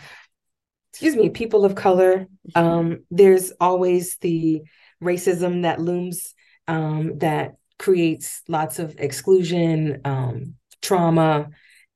excuse 0.91 1.15
me, 1.15 1.29
people 1.29 1.65
of 1.65 1.75
color, 1.75 2.27
mm-hmm. 2.49 2.57
um, 2.57 3.03
there's 3.09 3.51
always 3.59 4.17
the 4.17 4.61
racism 5.03 5.63
that 5.63 5.81
looms 5.81 6.33
um, 6.67 7.17
that 7.19 7.55
creates 7.77 8.41
lots 8.47 8.79
of 8.79 8.95
exclusion, 8.99 10.01
um, 10.05 10.55
trauma, 10.81 11.49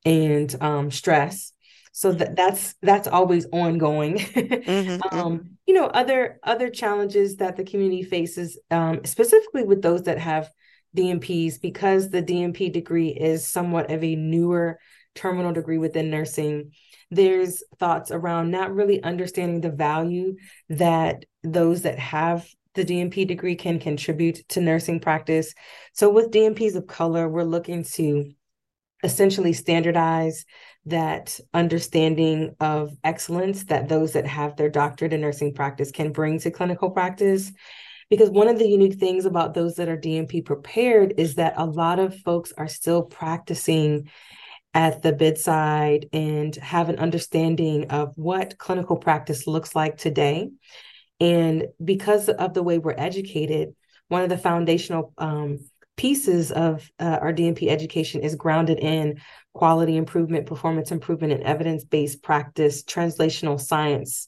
and 0.03 0.55
um, 0.61 0.91
stress 0.91 1.51
so 1.97 2.11
that 2.11 2.35
that's 2.35 2.75
that's 2.81 3.07
always 3.07 3.47
ongoing 3.53 4.17
mm-hmm, 4.17 5.17
um, 5.17 5.39
mm-hmm. 5.39 5.47
you 5.65 5.73
know 5.73 5.85
other 5.85 6.39
other 6.43 6.69
challenges 6.69 7.37
that 7.37 7.55
the 7.55 7.63
community 7.63 8.03
faces 8.03 8.59
um, 8.69 8.99
specifically 9.05 9.63
with 9.63 9.81
those 9.81 10.03
that 10.03 10.19
have 10.19 10.51
dnps 10.95 11.59
because 11.61 12.09
the 12.09 12.21
dnp 12.21 12.73
degree 12.73 13.07
is 13.07 13.47
somewhat 13.47 13.89
of 13.89 14.03
a 14.03 14.15
newer 14.17 14.77
terminal 15.15 15.53
degree 15.53 15.77
within 15.77 16.09
nursing 16.09 16.69
there's 17.11 17.63
thoughts 17.79 18.11
around 18.11 18.51
not 18.51 18.75
really 18.75 19.01
understanding 19.01 19.61
the 19.61 19.71
value 19.71 20.35
that 20.67 21.23
those 21.43 21.83
that 21.83 21.97
have 21.97 22.45
the 22.73 22.83
DNP 22.83 23.25
degree 23.25 23.55
can 23.55 23.79
contribute 23.79 24.45
to 24.49 24.59
nursing 24.59 24.99
practice. 24.99 25.53
So, 25.93 26.09
with 26.09 26.31
DNPs 26.31 26.75
of 26.75 26.87
color, 26.87 27.29
we're 27.29 27.43
looking 27.43 27.85
to 27.93 28.33
essentially 29.01 29.53
standardize 29.53 30.45
that 30.85 31.39
understanding 31.53 32.55
of 32.59 32.95
excellence 33.03 33.63
that 33.65 33.89
those 33.89 34.13
that 34.13 34.27
have 34.27 34.55
their 34.55 34.69
doctorate 34.69 35.13
in 35.13 35.21
nursing 35.21 35.53
practice 35.53 35.91
can 35.91 36.11
bring 36.11 36.39
to 36.39 36.51
clinical 36.51 36.91
practice. 36.91 37.51
Because 38.09 38.29
one 38.29 38.47
of 38.47 38.59
the 38.59 38.67
unique 38.67 38.99
things 38.99 39.25
about 39.25 39.55
those 39.55 39.75
that 39.75 39.89
are 39.89 39.97
DNP 39.97 40.45
prepared 40.45 41.15
is 41.17 41.35
that 41.35 41.55
a 41.57 41.65
lot 41.65 41.97
of 41.97 42.19
folks 42.19 42.53
are 42.55 42.67
still 42.67 43.01
practicing 43.01 44.09
at 44.75 45.01
the 45.01 45.13
bedside 45.13 46.07
and 46.13 46.53
have 46.57 46.89
an 46.89 46.99
understanding 46.99 47.89
of 47.89 48.11
what 48.15 48.57
clinical 48.57 48.97
practice 48.97 49.47
looks 49.47 49.73
like 49.73 49.97
today. 49.97 50.49
And 51.19 51.67
because 51.83 52.29
of 52.29 52.53
the 52.53 52.61
way 52.61 52.77
we're 52.77 52.93
educated, 52.95 53.73
one 54.09 54.21
of 54.21 54.29
the 54.29 54.37
foundational 54.37 55.13
um, 55.17 55.59
pieces 55.97 56.51
of 56.51 56.89
uh, 56.99 57.19
our 57.21 57.33
DNP 57.33 57.67
education 57.69 58.21
is 58.21 58.35
grounded 58.35 58.79
in 58.79 59.21
quality 59.53 59.95
improvement, 59.95 60.45
performance 60.45 60.91
improvement, 60.91 61.33
and 61.33 61.43
evidence 61.43 61.83
based 61.83 62.21
practice, 62.21 62.83
translational 62.83 63.59
science 63.59 64.27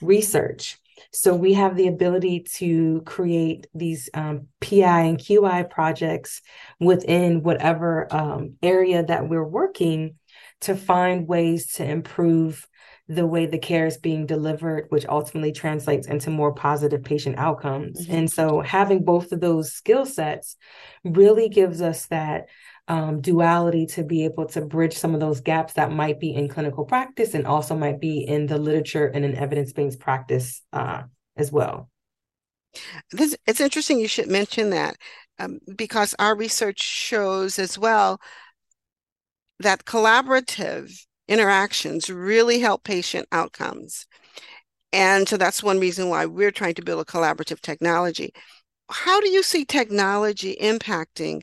research. 0.00 0.78
So 1.12 1.34
we 1.34 1.54
have 1.54 1.76
the 1.76 1.88
ability 1.88 2.40
to 2.56 3.02
create 3.06 3.66
these 3.74 4.10
um, 4.14 4.48
PI 4.60 5.02
and 5.02 5.18
QI 5.18 5.68
projects 5.68 6.42
within 6.80 7.42
whatever 7.42 8.12
um, 8.14 8.54
area 8.62 9.04
that 9.04 9.28
we're 9.28 9.46
working 9.46 10.16
to 10.62 10.74
find 10.74 11.28
ways 11.28 11.74
to 11.74 11.84
improve 11.84 12.66
the 13.08 13.26
way 13.26 13.46
the 13.46 13.58
care 13.58 13.86
is 13.86 13.96
being 13.96 14.26
delivered, 14.26 14.86
which 14.90 15.06
ultimately 15.06 15.50
translates 15.50 16.06
into 16.06 16.28
more 16.30 16.52
positive 16.52 17.02
patient 17.02 17.38
outcomes. 17.38 18.04
Mm-hmm. 18.04 18.14
And 18.14 18.30
so 18.30 18.60
having 18.60 19.02
both 19.02 19.32
of 19.32 19.40
those 19.40 19.72
skill 19.72 20.04
sets 20.04 20.56
really 21.04 21.48
gives 21.48 21.80
us 21.80 22.06
that 22.06 22.48
um, 22.86 23.20
duality 23.20 23.86
to 23.86 24.04
be 24.04 24.24
able 24.24 24.46
to 24.46 24.60
bridge 24.60 24.96
some 24.96 25.14
of 25.14 25.20
those 25.20 25.40
gaps 25.40 25.74
that 25.74 25.90
might 25.90 26.20
be 26.20 26.34
in 26.34 26.48
clinical 26.48 26.84
practice 26.84 27.34
and 27.34 27.46
also 27.46 27.74
might 27.74 28.00
be 28.00 28.20
in 28.20 28.46
the 28.46 28.58
literature 28.58 29.06
and 29.06 29.24
in 29.24 29.34
evidence-based 29.34 30.00
practice 30.00 30.62
uh, 30.72 31.02
as 31.36 31.50
well. 31.50 31.88
This, 33.10 33.36
it's 33.46 33.60
interesting 33.60 33.98
you 33.98 34.08
should 34.08 34.28
mention 34.28 34.70
that 34.70 34.96
um, 35.38 35.60
because 35.76 36.14
our 36.18 36.36
research 36.36 36.82
shows 36.82 37.58
as 37.58 37.78
well 37.78 38.20
that 39.60 39.84
collaborative 39.84 41.06
interactions 41.28 42.10
really 42.10 42.58
help 42.58 42.84
patient 42.84 43.28
outcomes. 43.30 44.06
And 44.92 45.28
so 45.28 45.36
that's 45.36 45.62
one 45.62 45.78
reason 45.78 46.08
why 46.08 46.26
we're 46.26 46.50
trying 46.50 46.74
to 46.74 46.82
build 46.82 47.00
a 47.00 47.04
collaborative 47.04 47.60
technology. 47.60 48.32
How 48.90 49.20
do 49.20 49.28
you 49.28 49.42
see 49.42 49.64
technology 49.64 50.56
impacting 50.60 51.42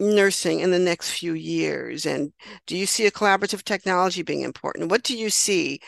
nursing 0.00 0.60
in 0.60 0.70
the 0.70 0.78
next 0.78 1.10
few 1.10 1.34
years? 1.34 2.04
And 2.04 2.32
do 2.66 2.76
you 2.76 2.86
see 2.86 3.06
a 3.06 3.12
collaborative 3.12 3.62
technology 3.62 4.22
being 4.22 4.42
important? 4.42 4.90
What 4.90 5.04
do 5.04 5.16
you 5.16 5.30
see? 5.30 5.80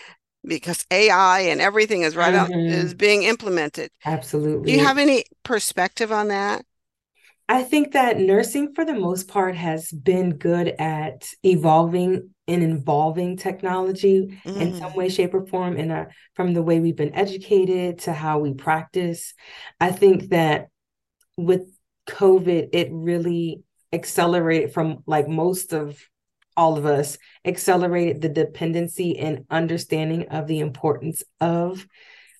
Because 0.45 0.87
AI 0.93 1.41
and 1.41 1.61
everything 1.61 2.03
is 2.03 2.15
right 2.15 2.33
mm-hmm. 2.33 2.53
out 2.53 2.73
is 2.73 2.95
being 2.95 3.25
implemented. 3.25 3.91
Absolutely. 4.05 4.71
Do 4.71 4.79
you 4.79 4.85
have 4.85 4.99
any 4.99 5.25
perspective 5.43 6.12
on 6.12 6.29
that? 6.29 6.65
I 7.49 7.62
think 7.62 7.93
that 7.93 8.19
nursing, 8.19 8.75
for 8.75 8.85
the 8.85 8.95
most 8.95 9.29
part, 9.29 9.55
has 9.55 9.93
been 9.93 10.37
good 10.37 10.69
at 10.79 11.29
evolving 11.45 12.31
and 12.49 12.62
involving 12.62 13.37
technology 13.37 14.38
mm. 14.45 14.61
in 14.61 14.75
some 14.75 14.95
way, 14.95 15.09
shape, 15.09 15.35
or 15.35 15.47
form. 15.47 15.76
And 15.76 15.93
uh, 15.93 16.05
from 16.35 16.55
the 16.55 16.62
way 16.62 16.81
we've 16.81 16.97
been 16.97 17.15
educated 17.15 18.00
to 18.00 18.12
how 18.12 18.41
we 18.41 18.55
practice, 18.55 19.33
I 19.81 19.93
think 19.93 20.31
that 20.31 20.69
with 21.37 21.62
COVID, 22.09 22.71
it 22.73 22.88
really 22.91 23.62
accelerated 23.93 24.73
from 24.73 25.05
like 25.07 25.29
most 25.29 25.73
of 25.73 26.00
all 26.57 26.79
of 26.79 26.87
us, 26.87 27.19
accelerated 27.45 28.23
the 28.23 28.29
dependency 28.29 29.19
and 29.19 29.45
understanding 29.50 30.29
of 30.29 30.47
the 30.47 30.61
importance 30.61 31.23
of 31.41 31.87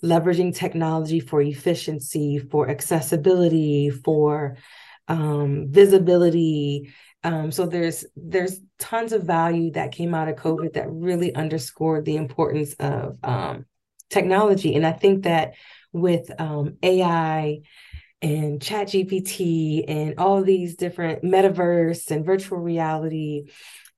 leveraging 0.03 0.55
technology 0.55 1.21
for 1.21 1.41
efficiency, 1.41 2.39
for 2.39 2.69
accessibility, 2.69 3.91
for 3.91 4.57
um, 5.09 5.69
visibility, 5.71 6.93
Um, 7.25 7.51
so 7.51 7.67
there's 7.67 8.05
there's 8.15 8.61
tons 8.79 9.13
of 9.13 9.25
value 9.25 9.73
that 9.73 9.93
came 9.93 10.15
out 10.15 10.29
of 10.29 10.37
COVID 10.37 10.75
that 10.75 10.91
really 10.91 11.35
underscored 11.35 12.05
the 12.05 12.17
importance 12.17 12.75
of 12.75 13.19
um, 13.25 13.67
technology. 14.11 14.75
And 14.77 14.87
I 14.87 14.93
think 14.93 15.25
that 15.25 15.55
with 15.93 16.31
um, 16.41 16.77
AI 16.83 17.61
and 18.23 18.63
chat 18.63 18.89
gpt 18.89 19.85
and 19.89 20.19
all 20.19 20.43
these 20.43 20.77
different 20.77 21.23
metaverse 21.23 22.11
and 22.11 22.25
virtual 22.25 22.59
reality 22.59 23.51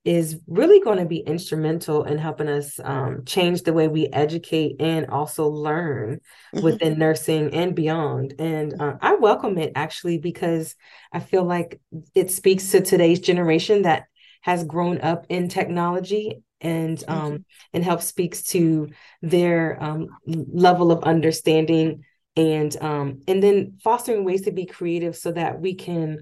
is 0.05 0.39
really 0.47 0.79
going 0.79 0.97
to 0.97 1.05
be 1.05 1.17
instrumental 1.17 2.03
in 2.03 2.17
helping 2.17 2.47
us 2.47 2.79
um, 2.83 3.23
change 3.25 3.63
the 3.63 3.73
way 3.73 3.87
we 3.87 4.07
educate 4.07 4.77
and 4.79 5.07
also 5.07 5.47
learn 5.47 6.21
mm-hmm. 6.55 6.63
within 6.63 6.97
nursing 6.97 7.53
and 7.53 7.75
beyond. 7.75 8.33
And 8.39 8.81
uh, 8.81 8.95
I 9.01 9.15
welcome 9.15 9.57
it 9.57 9.73
actually 9.75 10.17
because 10.17 10.75
I 11.11 11.19
feel 11.19 11.43
like 11.43 11.81
it 12.15 12.31
speaks 12.31 12.71
to 12.71 12.81
today's 12.81 13.19
generation 13.19 13.81
that 13.81 14.05
has 14.41 14.63
grown 14.63 15.01
up 15.01 15.25
in 15.27 15.49
technology 15.49 16.43
and 16.61 17.03
um, 17.07 17.31
mm-hmm. 17.31 17.41
and 17.73 17.83
helps 17.83 18.05
speaks 18.05 18.43
to 18.43 18.89
their 19.21 19.81
um, 19.81 20.07
level 20.25 20.91
of 20.91 21.03
understanding 21.03 22.03
and 22.35 22.75
um, 22.81 23.21
and 23.27 23.43
then 23.43 23.77
fostering 23.83 24.23
ways 24.23 24.43
to 24.43 24.51
be 24.51 24.65
creative 24.65 25.15
so 25.15 25.31
that 25.31 25.59
we 25.59 25.75
can 25.75 26.19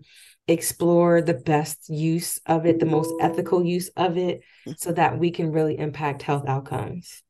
explore 0.47 1.21
the 1.21 1.33
best 1.33 1.89
use 1.89 2.39
of 2.45 2.65
it, 2.65 2.79
the 2.79 2.85
most 2.85 3.13
ethical 3.19 3.63
use 3.63 3.89
of 3.89 4.17
it, 4.17 4.41
so 4.77 4.91
that 4.93 5.19
we 5.19 5.31
can 5.31 5.51
really 5.51 5.77
impact 5.77 6.21
health 6.21 6.47
outcomes. 6.47 7.23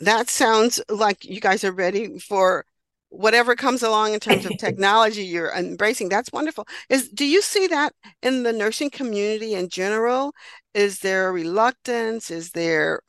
That 0.00 0.28
sounds 0.28 0.80
like 0.88 1.24
you 1.24 1.40
guys 1.40 1.64
are 1.64 1.72
ready 1.72 2.18
for 2.18 2.64
whatever 3.10 3.56
comes 3.56 3.82
along 3.82 4.12
in 4.12 4.20
terms 4.20 4.44
of 4.44 4.52
technology 4.58 5.24
you're 5.24 5.52
embracing. 5.52 6.08
That's 6.08 6.32
wonderful. 6.32 6.66
Is 6.88 7.08
do 7.08 7.24
you 7.24 7.42
see 7.42 7.66
that 7.68 7.92
in 8.22 8.42
the 8.42 8.52
nursing 8.52 8.90
community 8.90 9.54
in 9.54 9.68
general? 9.68 10.32
Is 10.74 11.00
there 11.00 11.32
reluctance? 11.32 12.30
Is 12.30 12.50
there 12.50 13.00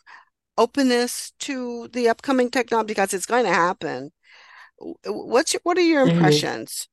openness 0.58 1.32
to 1.40 1.90
the 1.94 2.10
upcoming 2.10 2.50
technology? 2.50 2.88
Because 2.88 3.14
it's 3.14 3.26
going 3.26 3.46
to 3.46 3.54
happen 3.54 4.12
what's 5.06 5.54
your, 5.54 5.62
what 5.64 5.78
are 5.78 5.82
your 5.82 6.06
mm-hmm. 6.06 6.18
impressions 6.18 6.88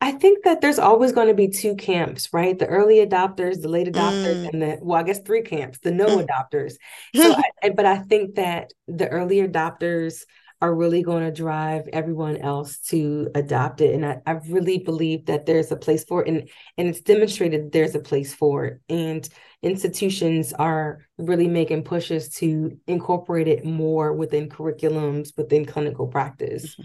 I 0.00 0.12
think 0.12 0.44
that 0.44 0.60
there's 0.60 0.78
always 0.78 1.12
going 1.12 1.28
to 1.28 1.34
be 1.34 1.48
two 1.48 1.76
camps, 1.76 2.28
right? 2.32 2.58
The 2.58 2.66
early 2.66 3.04
adopters, 3.04 3.60
the 3.60 3.68
late 3.68 3.86
adopters, 3.86 4.44
mm. 4.44 4.52
and 4.52 4.62
the 4.62 4.78
well, 4.82 5.00
I 5.00 5.02
guess 5.02 5.20
three 5.20 5.42
camps, 5.42 5.78
the 5.78 5.90
no 5.90 6.06
mm. 6.06 6.26
adopters. 6.26 6.74
So, 7.14 7.34
I, 7.62 7.70
but 7.70 7.86
I 7.86 7.98
think 7.98 8.36
that 8.36 8.72
the 8.88 9.08
early 9.08 9.36
adopters 9.36 10.24
are 10.62 10.74
really 10.74 11.02
going 11.02 11.24
to 11.24 11.32
drive 11.32 11.88
everyone 11.92 12.36
else 12.36 12.78
to 12.78 13.28
adopt 13.34 13.80
it. 13.80 13.94
And 13.94 14.06
I, 14.06 14.20
I 14.24 14.32
really 14.48 14.78
believe 14.78 15.26
that 15.26 15.44
there's 15.44 15.72
a 15.72 15.76
place 15.76 16.04
for 16.04 16.22
it, 16.22 16.28
and 16.28 16.48
and 16.78 16.88
it's 16.88 17.00
demonstrated 17.00 17.72
there's 17.72 17.94
a 17.94 18.00
place 18.00 18.32
for 18.32 18.64
it. 18.66 18.80
And 18.88 19.28
institutions 19.62 20.52
are 20.52 21.06
really 21.18 21.48
making 21.48 21.82
pushes 21.82 22.28
to 22.34 22.78
incorporate 22.86 23.48
it 23.48 23.64
more 23.64 24.12
within 24.12 24.48
curriculums, 24.48 25.36
within 25.36 25.66
clinical 25.66 26.06
practice. 26.06 26.76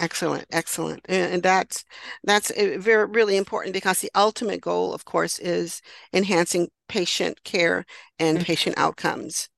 Excellent, 0.00 0.46
excellent, 0.52 1.00
and 1.08 1.42
that's 1.42 1.84
that's 2.22 2.52
very 2.56 3.06
really 3.06 3.36
important 3.36 3.72
because 3.72 3.98
the 3.98 4.12
ultimate 4.14 4.60
goal, 4.60 4.94
of 4.94 5.04
course, 5.04 5.40
is 5.40 5.82
enhancing 6.12 6.68
patient 6.88 7.42
care 7.42 7.84
and 8.18 8.38
mm-hmm. 8.38 8.44
patient 8.44 8.78
outcomes. 8.78 9.48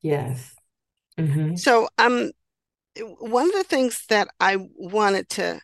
Yes. 0.00 0.54
Mm-hmm. 1.18 1.56
So, 1.56 1.88
um, 1.98 2.30
one 3.18 3.46
of 3.46 3.52
the 3.52 3.64
things 3.64 4.04
that 4.08 4.28
I 4.40 4.56
wanted 4.74 5.28
to 5.30 5.60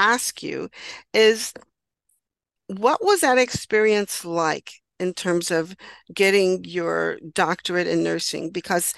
ask 0.00 0.42
you 0.42 0.68
is, 1.12 1.52
what 2.66 3.04
was 3.04 3.20
that 3.20 3.38
experience 3.38 4.24
like 4.24 4.72
in 4.98 5.14
terms 5.14 5.52
of 5.52 5.76
getting 6.12 6.64
your 6.64 7.18
doctorate 7.32 7.86
in 7.86 8.02
nursing? 8.02 8.50
Because 8.50 8.94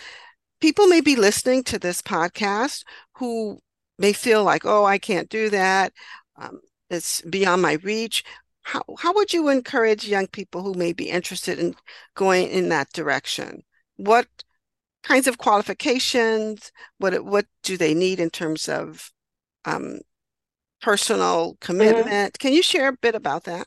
people 0.63 0.87
may 0.87 1.03
be 1.03 1.15
listening 1.15 1.63
to 1.65 1.79
this 1.79 2.01
podcast 2.01 2.85
who 3.17 3.59
may 3.99 4.13
feel 4.13 4.45
like, 4.45 4.65
oh, 4.65 4.85
I 4.85 4.99
can't 4.99 5.29
do 5.29 5.51
that. 5.51 5.93
Um, 6.37 6.61
it's 6.91 7.23
beyond 7.23 7.63
my 7.63 7.75
reach. 7.83 8.25
How, 8.63 8.83
how 8.99 9.15
would 9.15 9.33
you 9.33 9.49
encourage 9.49 10.07
young 10.07 10.27
people 10.27 10.63
who 10.63 10.75
may 10.75 10.93
be 10.93 11.11
interested 11.11 11.59
in 11.59 11.75
going 12.15 12.49
in 12.49 12.69
that 12.71 12.93
direction? 12.93 13.63
What 13.97 14.27
kinds 15.03 15.27
of 15.27 15.39
qualifications? 15.39 16.73
What 16.99 17.25
what 17.25 17.47
do 17.63 17.77
they 17.77 17.95
need 17.95 18.19
in 18.21 18.31
terms 18.31 18.69
of 18.69 19.11
um, 19.65 20.01
personal 20.81 21.53
mm-hmm. 21.53 21.65
commitment? 21.65 22.35
Mm-hmm. 22.35 22.47
Can 22.47 22.53
you 22.53 22.63
share 22.63 22.89
a 22.89 22.97
bit 22.97 23.15
about 23.15 23.45
that? 23.45 23.67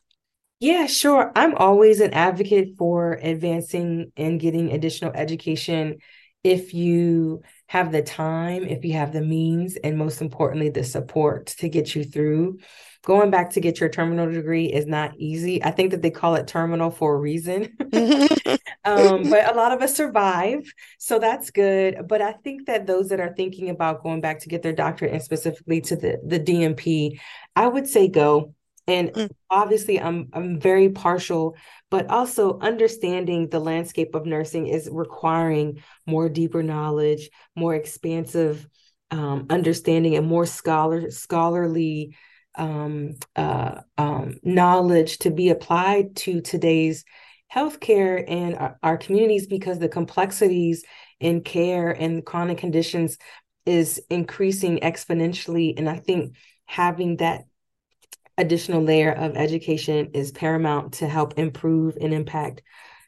Yeah, 0.59 0.87
sure. 0.87 1.31
I'm 1.35 1.55
always 1.55 2.01
an 2.01 2.13
advocate 2.13 2.75
for 2.77 3.13
advancing 3.23 4.11
and 4.17 4.39
getting 4.39 4.73
additional 4.73 5.13
education 5.13 5.99
if 6.43 6.73
you 6.73 7.41
have 7.67 7.91
the 7.91 8.01
time, 8.01 8.63
if 8.63 8.83
you 8.85 8.93
have 8.93 9.13
the 9.13 9.21
means, 9.21 9.75
and 9.75 9.97
most 9.97 10.21
importantly, 10.21 10.69
the 10.69 10.83
support 10.83 11.47
to 11.47 11.69
get 11.69 11.95
you 11.95 12.03
through. 12.03 12.59
Going 13.05 13.29
back 13.29 13.51
to 13.51 13.61
get 13.61 13.79
your 13.79 13.89
terminal 13.89 14.29
degree 14.29 14.65
is 14.65 14.85
not 14.85 15.15
easy. 15.17 15.63
I 15.63 15.71
think 15.71 15.91
that 15.91 16.01
they 16.01 16.11
call 16.11 16.35
it 16.35 16.47
terminal 16.47 16.91
for 16.91 17.15
a 17.15 17.17
reason. 17.17 17.75
um, 18.85 19.29
but 19.29 19.49
a 19.49 19.53
lot 19.55 19.71
of 19.71 19.81
us 19.81 19.95
survive. 19.95 20.71
So 20.97 21.19
that's 21.19 21.51
good. 21.51 22.07
But 22.07 22.21
I 22.21 22.33
think 22.33 22.67
that 22.67 22.87
those 22.87 23.09
that 23.09 23.19
are 23.19 23.33
thinking 23.33 23.69
about 23.69 24.03
going 24.03 24.21
back 24.21 24.39
to 24.39 24.49
get 24.49 24.63
their 24.63 24.73
doctorate 24.73 25.13
and 25.13 25.23
specifically 25.23 25.81
to 25.81 25.95
the, 25.95 26.19
the 26.25 26.39
DNP, 26.39 27.19
I 27.55 27.67
would 27.67 27.87
say 27.87 28.07
go. 28.07 28.53
And 28.89 29.09
mm. 29.13 29.29
obviously, 29.49 30.01
I'm 30.01 30.29
I'm 30.33 30.59
very 30.59 30.89
partial, 30.89 31.55
but 31.91 32.09
also 32.09 32.59
understanding 32.59 33.47
the 33.47 33.59
landscape 33.59 34.15
of 34.15 34.25
nursing 34.25 34.67
is 34.67 34.89
requiring 34.91 35.83
more 36.07 36.27
deeper 36.27 36.63
knowledge, 36.63 37.29
more 37.55 37.75
expansive 37.75 38.67
um, 39.11 39.45
understanding, 39.49 40.15
and 40.15 40.27
more 40.27 40.47
scholar 40.47 41.11
scholarly 41.11 42.15
um, 42.55 43.15
uh, 43.35 43.81
um, 43.97 44.37
knowledge 44.43 45.19
to 45.19 45.29
be 45.29 45.49
applied 45.49 46.15
to 46.15 46.41
today's 46.41 47.05
healthcare 47.53 48.23
and 48.27 48.55
our, 48.55 48.79
our 48.81 48.97
communities 48.97 49.45
because 49.45 49.77
the 49.77 49.89
complexities 49.89 50.83
in 51.19 51.41
care 51.41 51.91
and 51.91 52.25
chronic 52.25 52.57
conditions 52.57 53.17
is 53.67 54.01
increasing 54.09 54.79
exponentially, 54.79 55.75
and 55.77 55.87
I 55.87 55.97
think 55.97 56.35
having 56.65 57.17
that 57.17 57.43
additional 58.39 58.81
layer 58.81 59.11
of 59.11 59.35
education 59.35 60.11
is 60.13 60.31
paramount 60.31 60.93
to 60.93 61.07
help 61.07 61.37
improve 61.37 61.97
and 61.99 62.13
impact 62.13 62.63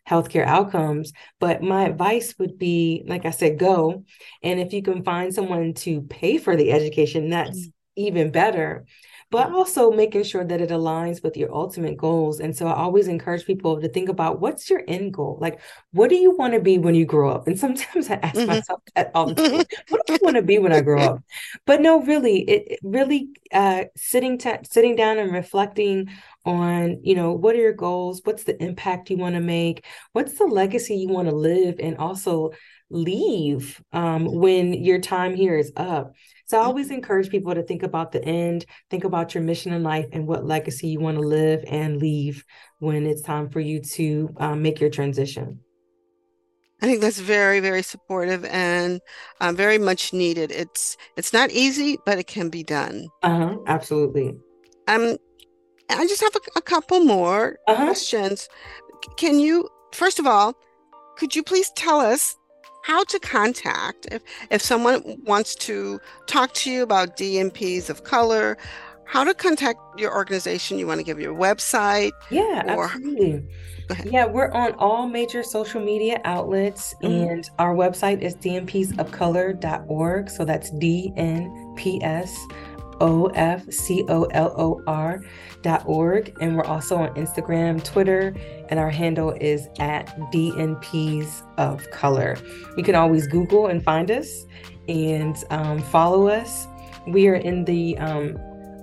healthcare 0.07 0.45
outcomes. 0.45 1.13
But 1.39 1.63
my 1.63 1.85
advice 1.85 2.35
would 2.37 2.57
be, 2.57 3.03
like 3.07 3.25
I 3.25 3.31
said, 3.31 3.57
go. 3.57 4.03
And 4.43 4.59
if 4.59 4.73
you 4.73 4.81
can 4.81 5.03
find 5.03 5.33
someone 5.33 5.73
to 5.75 6.01
pay 6.01 6.37
for 6.37 6.55
the 6.55 6.71
education, 6.71 7.29
that's 7.29 7.59
mm-hmm. 7.59 7.69
even 8.03 8.31
better 8.31 8.85
but 9.31 9.49
also 9.51 9.91
making 9.91 10.23
sure 10.23 10.43
that 10.43 10.59
it 10.59 10.69
aligns 10.69 11.23
with 11.23 11.37
your 11.37 11.53
ultimate 11.55 11.95
goals. 11.95 12.41
And 12.41 12.55
so 12.55 12.67
I 12.67 12.75
always 12.75 13.07
encourage 13.07 13.45
people 13.45 13.79
to 13.79 13.87
think 13.87 14.09
about 14.09 14.41
what's 14.41 14.69
your 14.69 14.83
end 14.89 15.13
goal? 15.13 15.37
Like, 15.39 15.61
what 15.91 16.09
do 16.09 16.17
you 16.17 16.35
want 16.35 16.53
to 16.53 16.59
be 16.59 16.77
when 16.77 16.95
you 16.95 17.05
grow 17.05 17.31
up? 17.31 17.47
And 17.47 17.57
sometimes 17.57 18.09
I 18.09 18.15
ask 18.15 18.35
mm-hmm. 18.35 18.47
myself 18.47 18.81
that 18.95 19.11
all 19.15 19.27
the 19.27 19.35
time 19.35 19.65
what 19.89 20.05
do 20.05 20.13
I 20.13 20.19
want 20.21 20.35
to 20.35 20.41
be 20.41 20.59
when 20.59 20.73
I 20.73 20.81
grow 20.81 20.99
up? 20.99 21.23
But 21.65 21.79
no, 21.79 22.03
really, 22.03 22.41
it 22.41 22.79
really 22.83 23.29
uh, 23.53 23.85
sitting, 23.95 24.37
t- 24.37 24.51
sitting 24.69 24.97
down 24.97 25.17
and 25.17 25.31
reflecting 25.31 26.09
on 26.43 26.99
you 27.03 27.13
know 27.13 27.33
what 27.33 27.53
are 27.53 27.59
your 27.59 27.71
goals 27.71 28.21
what's 28.23 28.45
the 28.45 28.63
impact 28.63 29.11
you 29.11 29.17
want 29.17 29.35
to 29.35 29.39
make 29.39 29.85
what's 30.13 30.39
the 30.39 30.43
legacy 30.43 30.95
you 30.95 31.07
want 31.07 31.29
to 31.29 31.35
live 31.35 31.75
and 31.79 31.97
also 31.97 32.49
leave 32.89 33.81
um, 33.93 34.25
when 34.25 34.73
your 34.73 34.99
time 34.99 35.35
here 35.35 35.55
is 35.55 35.71
up 35.77 36.13
so 36.51 36.59
I 36.59 36.65
always 36.65 36.91
encourage 36.91 37.29
people 37.29 37.55
to 37.55 37.63
think 37.63 37.81
about 37.81 38.11
the 38.11 38.21
end, 38.25 38.65
think 38.89 39.05
about 39.05 39.33
your 39.33 39.41
mission 39.41 39.71
in 39.71 39.83
life 39.83 40.07
and 40.11 40.27
what 40.27 40.45
legacy 40.45 40.89
you 40.89 40.99
want 40.99 41.15
to 41.15 41.23
live 41.23 41.63
and 41.65 41.95
leave 41.95 42.43
when 42.79 43.05
it's 43.05 43.21
time 43.21 43.47
for 43.47 43.61
you 43.61 43.79
to 43.79 44.29
um, 44.35 44.61
make 44.61 44.81
your 44.81 44.89
transition. 44.89 45.61
I 46.81 46.87
think 46.87 46.99
that's 46.99 47.21
very, 47.21 47.61
very 47.61 47.81
supportive 47.81 48.43
and 48.43 48.99
uh, 49.39 49.53
very 49.53 49.77
much 49.77 50.11
needed. 50.11 50.51
It's 50.51 50.97
it's 51.15 51.31
not 51.31 51.51
easy, 51.51 51.97
but 52.05 52.19
it 52.19 52.27
can 52.27 52.49
be 52.49 52.63
done. 52.63 53.07
Uh 53.23 53.37
huh. 53.37 53.57
Absolutely. 53.67 54.35
Um, 54.89 55.15
I 55.89 56.05
just 56.05 56.21
have 56.21 56.35
a, 56.35 56.59
a 56.59 56.61
couple 56.61 56.99
more 56.99 57.59
uh-huh. 57.65 57.85
questions. 57.85 58.49
Can 59.15 59.39
you, 59.39 59.69
first 59.93 60.19
of 60.19 60.27
all, 60.27 60.53
could 61.15 61.33
you 61.33 61.43
please 61.43 61.71
tell 61.77 62.01
us 62.01 62.35
how 62.83 63.03
to 63.05 63.19
contact 63.19 64.07
if, 64.11 64.21
if 64.49 64.61
someone 64.61 65.17
wants 65.23 65.55
to 65.55 65.99
talk 66.27 66.53
to 66.53 66.71
you 66.71 66.83
about 66.83 67.17
DNPs 67.17 67.89
of 67.89 68.03
color, 68.03 68.57
how 69.05 69.23
to 69.23 69.33
contact 69.33 69.79
your 69.99 70.13
organization. 70.13 70.79
You 70.79 70.87
want 70.87 70.99
to 70.99 71.03
give 71.03 71.19
your 71.19 71.35
website? 71.35 72.11
Yeah, 72.29 72.75
or... 72.75 72.85
absolutely. 72.85 73.45
Yeah, 74.05 74.25
we're 74.25 74.51
on 74.51 74.73
all 74.75 75.05
major 75.05 75.43
social 75.43 75.81
media 75.83 76.21
outlets, 76.23 76.95
mm-hmm. 77.03 77.29
and 77.29 77.49
our 77.59 77.75
website 77.75 78.21
is 78.21 78.35
dnpsofcolor.org. 78.35 80.29
So 80.29 80.45
that's 80.45 80.69
D 80.71 81.11
N 81.17 81.73
P 81.75 82.01
S 82.01 82.47
O 83.01 83.25
F 83.33 83.69
C 83.71 84.05
O 84.07 84.23
L 84.25 84.53
O 84.57 84.81
R 84.87 85.21
dot 85.61 85.83
org. 85.85 86.33
And 86.39 86.55
we're 86.55 86.63
also 86.63 86.95
on 86.95 87.13
Instagram, 87.15 87.83
Twitter, 87.83 88.33
and 88.69 88.79
our 88.79 88.89
handle 88.89 89.31
is 89.41 89.67
at 89.79 90.07
DNPs 90.31 91.43
of 91.57 91.89
Color. 91.91 92.37
You 92.77 92.83
can 92.83 92.95
always 92.95 93.27
Google 93.27 93.67
and 93.67 93.83
find 93.83 94.09
us 94.09 94.45
and 94.87 95.35
um, 95.49 95.79
follow 95.79 96.27
us. 96.27 96.67
We 97.07 97.27
are 97.27 97.35
in 97.35 97.65
the 97.65 97.97
um, 97.97 98.37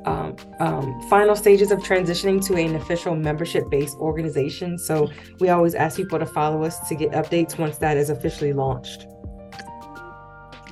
um, 0.04 0.36
um, 0.58 1.00
final 1.08 1.36
stages 1.36 1.70
of 1.70 1.80
transitioning 1.80 2.44
to 2.46 2.54
an 2.56 2.74
official 2.76 3.14
membership 3.14 3.68
based 3.70 3.96
organization. 3.98 4.78
So 4.78 5.10
we 5.38 5.50
always 5.50 5.74
ask 5.74 5.96
people 5.96 6.18
to 6.18 6.26
follow 6.26 6.64
us 6.64 6.88
to 6.88 6.94
get 6.94 7.12
updates 7.12 7.58
once 7.58 7.78
that 7.78 7.96
is 7.96 8.10
officially 8.10 8.52
launched. 8.52 9.06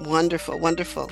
Wonderful, 0.00 0.58
wonderful. 0.58 1.10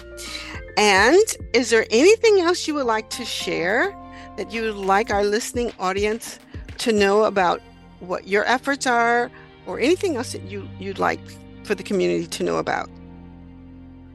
And 0.77 1.25
is 1.53 1.71
there 1.71 1.87
anything 1.91 2.41
else 2.41 2.67
you 2.67 2.75
would 2.75 2.87
like 2.87 3.11
to 3.11 3.25
share 3.25 3.97
that 4.37 4.53
you 4.53 4.63
would 4.63 4.77
like 4.77 5.11
our 5.11 5.25
listening 5.25 5.73
audience 5.79 6.39
to 6.79 6.93
know 6.93 7.25
about 7.25 7.61
what 8.01 8.27
your 8.27 8.45
efforts 8.47 8.87
are 8.87 9.31
or 9.67 9.79
anything 9.79 10.17
else 10.17 10.33
that 10.33 10.43
you, 10.43 10.69
you'd 10.79 10.99
like 10.99 11.21
for 11.63 11.75
the 11.75 11.83
community 11.83 12.27
to 12.27 12.43
know 12.43 12.57
about? 12.57 12.91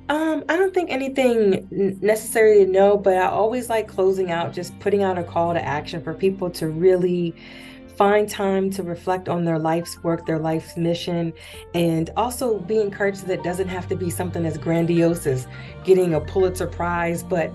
Um, 0.10 0.44
I 0.50 0.58
don't 0.58 0.74
think 0.74 0.90
anything 0.90 1.68
necessarily 2.02 2.66
to 2.66 2.72
know, 2.72 2.98
but 2.98 3.16
I 3.16 3.28
always 3.28 3.70
like 3.70 3.88
closing 3.88 4.32
out, 4.32 4.54
just 4.54 4.78
putting 4.80 5.04
out 5.04 5.20
a 5.20 5.24
call 5.24 5.54
to 5.54 5.64
action 5.64 6.04
for 6.04 6.16
people 6.16 6.50
to 6.52 6.68
really 6.68 7.36
find 8.00 8.30
time 8.30 8.70
to 8.70 8.82
reflect 8.82 9.28
on 9.28 9.44
their 9.44 9.60
life's 9.60 10.02
work, 10.06 10.26
their 10.26 10.40
life's 10.40 10.78
mission, 10.78 11.34
and 11.74 12.10
also 12.16 12.58
be 12.60 12.80
encouraged 12.80 13.28
that 13.28 13.40
it 13.40 13.44
doesn't 13.44 13.68
have 13.68 13.90
to 13.90 13.96
be 13.98 14.10
something 14.10 14.46
as 14.46 14.58
grandiose 14.58 15.28
as 15.28 15.48
getting 15.84 16.14
a 16.14 16.22
Pulitzer 16.22 16.66
Prize, 16.66 17.24
but 17.24 17.50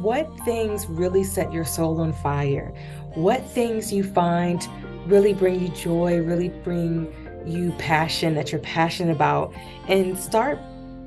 what 0.00 0.26
things 0.46 0.86
really 0.86 1.22
set 1.22 1.52
your 1.52 1.66
soul 1.66 2.00
on 2.00 2.14
fire? 2.14 2.72
What 3.12 3.46
things 3.50 3.92
you 3.92 4.02
find 4.02 4.66
really 5.04 5.34
bring 5.34 5.60
you 5.60 5.68
joy, 5.68 6.22
really 6.22 6.48
bring 6.48 7.14
you 7.44 7.72
passion 7.72 8.34
that 8.36 8.52
you're 8.52 8.62
passionate 8.62 9.12
about, 9.12 9.52
and 9.86 10.18
start 10.18 10.58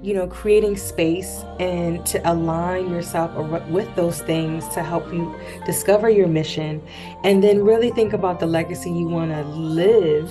you 0.04 0.14
know, 0.14 0.28
creating 0.28 0.76
space 0.76 1.46
and 1.62 2.06
to 2.06 2.20
align 2.30 2.90
yourself 2.90 3.34
with 3.70 3.96
those 3.96 4.22
things 4.22 4.68
to 4.68 4.84
help 4.84 5.12
you 5.14 5.34
discover 5.66 6.10
your 6.10 6.28
mission 6.28 6.86
and 7.24 7.42
then 7.42 7.64
really 7.64 7.90
think 7.90 8.12
about 8.12 8.42
the 8.42 8.46
legacy 8.46 8.92
you 8.92 9.08
want 9.08 9.32
to 9.32 9.42
live. 9.44 10.30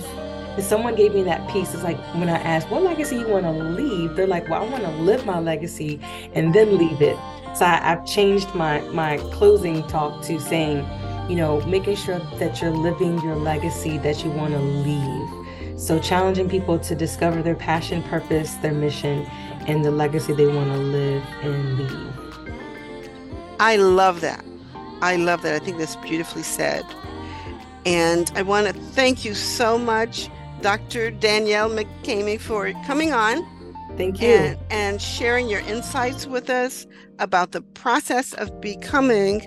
If 0.59 0.63
someone 0.63 0.93
gave 0.93 1.15
me 1.15 1.23
that 1.23 1.49
piece, 1.49 1.73
it's 1.73 1.81
like 1.81 1.97
when 2.13 2.29
I 2.29 2.37
asked, 2.37 2.69
what 2.69 2.83
legacy 2.83 3.17
you 3.17 3.27
want 3.27 3.45
to 3.45 3.51
leave? 3.51 4.15
They're 4.15 4.27
like, 4.27 4.47
well, 4.47 4.63
I 4.63 4.69
want 4.69 4.83
to 4.83 4.91
live 4.91 5.25
my 5.25 5.39
legacy 5.39 5.99
and 6.33 6.53
then 6.53 6.77
leave 6.77 7.01
it. 7.01 7.17
So 7.55 7.65
I, 7.65 7.77
have 7.77 8.05
changed 8.05 8.53
my, 8.53 8.81
my 8.89 9.17
closing 9.31 9.81
talk 9.87 10.21
to 10.25 10.39
saying, 10.39 10.85
you 11.27 11.35
know, 11.35 11.61
making 11.65 11.95
sure 11.95 12.19
that 12.37 12.61
you're 12.61 12.69
living 12.69 13.19
your 13.21 13.37
legacy 13.37 13.97
that 13.99 14.23
you 14.23 14.29
want 14.29 14.53
to 14.53 14.59
leave. 14.59 15.79
So 15.79 15.97
challenging 15.97 16.47
people 16.47 16.77
to 16.79 16.95
discover 16.95 17.41
their 17.41 17.55
passion, 17.55 18.03
purpose, 18.03 18.53
their 18.55 18.71
mission, 18.71 19.27
and 19.67 19.83
the 19.83 19.91
legacy 19.91 20.33
they 20.33 20.47
want 20.47 20.71
to 20.71 20.77
live 20.77 21.23
and 21.41 21.79
leave. 21.79 22.49
I 23.59 23.75
love 23.77 24.21
that. 24.21 24.43
I 25.01 25.15
love 25.15 25.41
that. 25.43 25.61
I 25.61 25.63
think 25.63 25.77
that's 25.77 25.95
beautifully 25.97 26.43
said. 26.43 26.85
And 27.85 28.31
I 28.35 28.41
want 28.41 28.67
to 28.67 28.73
thank 28.73 29.25
you 29.25 29.33
so 29.33 29.77
much, 29.77 30.29
Dr. 30.61 31.11
Danielle 31.11 31.69
McCamey, 31.69 32.39
for 32.39 32.71
coming 32.85 33.13
on. 33.13 33.45
Thank 33.97 34.21
you. 34.21 34.29
And, 34.29 34.59
and, 34.71 35.01
sharing 35.01 35.49
your 35.49 35.59
insights 35.61 36.25
with 36.25 36.49
us 36.49 36.87
about 37.19 37.51
the 37.51 37.61
process 37.61 38.33
of 38.33 38.59
becoming 38.59 39.41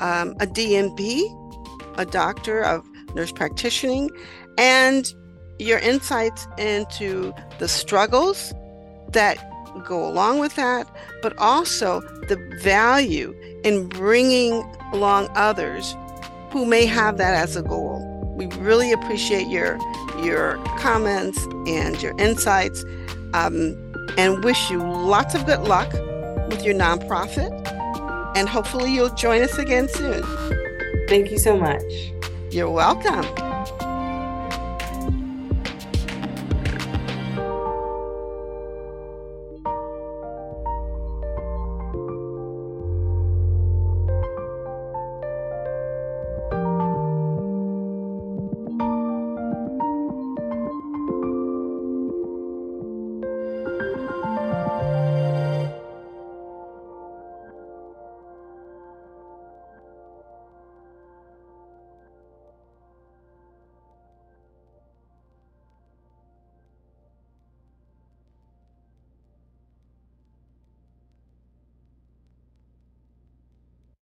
um, 0.00 0.32
a 0.40 0.46
DNP, 0.46 1.98
a 1.98 2.06
doctor 2.06 2.62
of 2.62 2.86
nurse 3.14 3.32
practicing, 3.32 4.08
and 4.56 5.12
your 5.58 5.78
insights 5.78 6.46
into 6.58 7.32
the 7.58 7.66
struggles 7.66 8.52
that 9.08 9.38
go 9.84 10.06
along 10.06 10.38
with 10.38 10.54
that, 10.56 10.88
but 11.22 11.36
also 11.38 12.00
the 12.28 12.36
value 12.62 13.34
in 13.64 13.88
bringing 13.88 14.62
along 14.92 15.28
others 15.34 15.96
who 16.50 16.64
may 16.64 16.86
have 16.86 17.18
that 17.18 17.34
as 17.34 17.56
a 17.56 17.62
goal. 17.62 18.04
We 18.36 18.46
really 18.58 18.92
appreciate 18.92 19.48
your 19.48 19.78
your 20.22 20.56
comments 20.78 21.44
and 21.66 22.00
your 22.02 22.16
insights, 22.18 22.84
um, 23.34 23.76
and 24.16 24.44
wish 24.44 24.70
you 24.70 24.78
lots 24.78 25.34
of 25.34 25.46
good 25.46 25.62
luck 25.62 25.92
with 26.48 26.64
your 26.64 26.74
nonprofit. 26.74 27.52
And 28.36 28.48
hopefully, 28.48 28.94
you'll 28.94 29.14
join 29.14 29.42
us 29.42 29.58
again 29.58 29.88
soon. 29.88 30.22
Thank 31.08 31.30
you 31.30 31.38
so 31.38 31.56
much. 31.56 31.82
You're 32.50 32.70
welcome. 32.70 33.47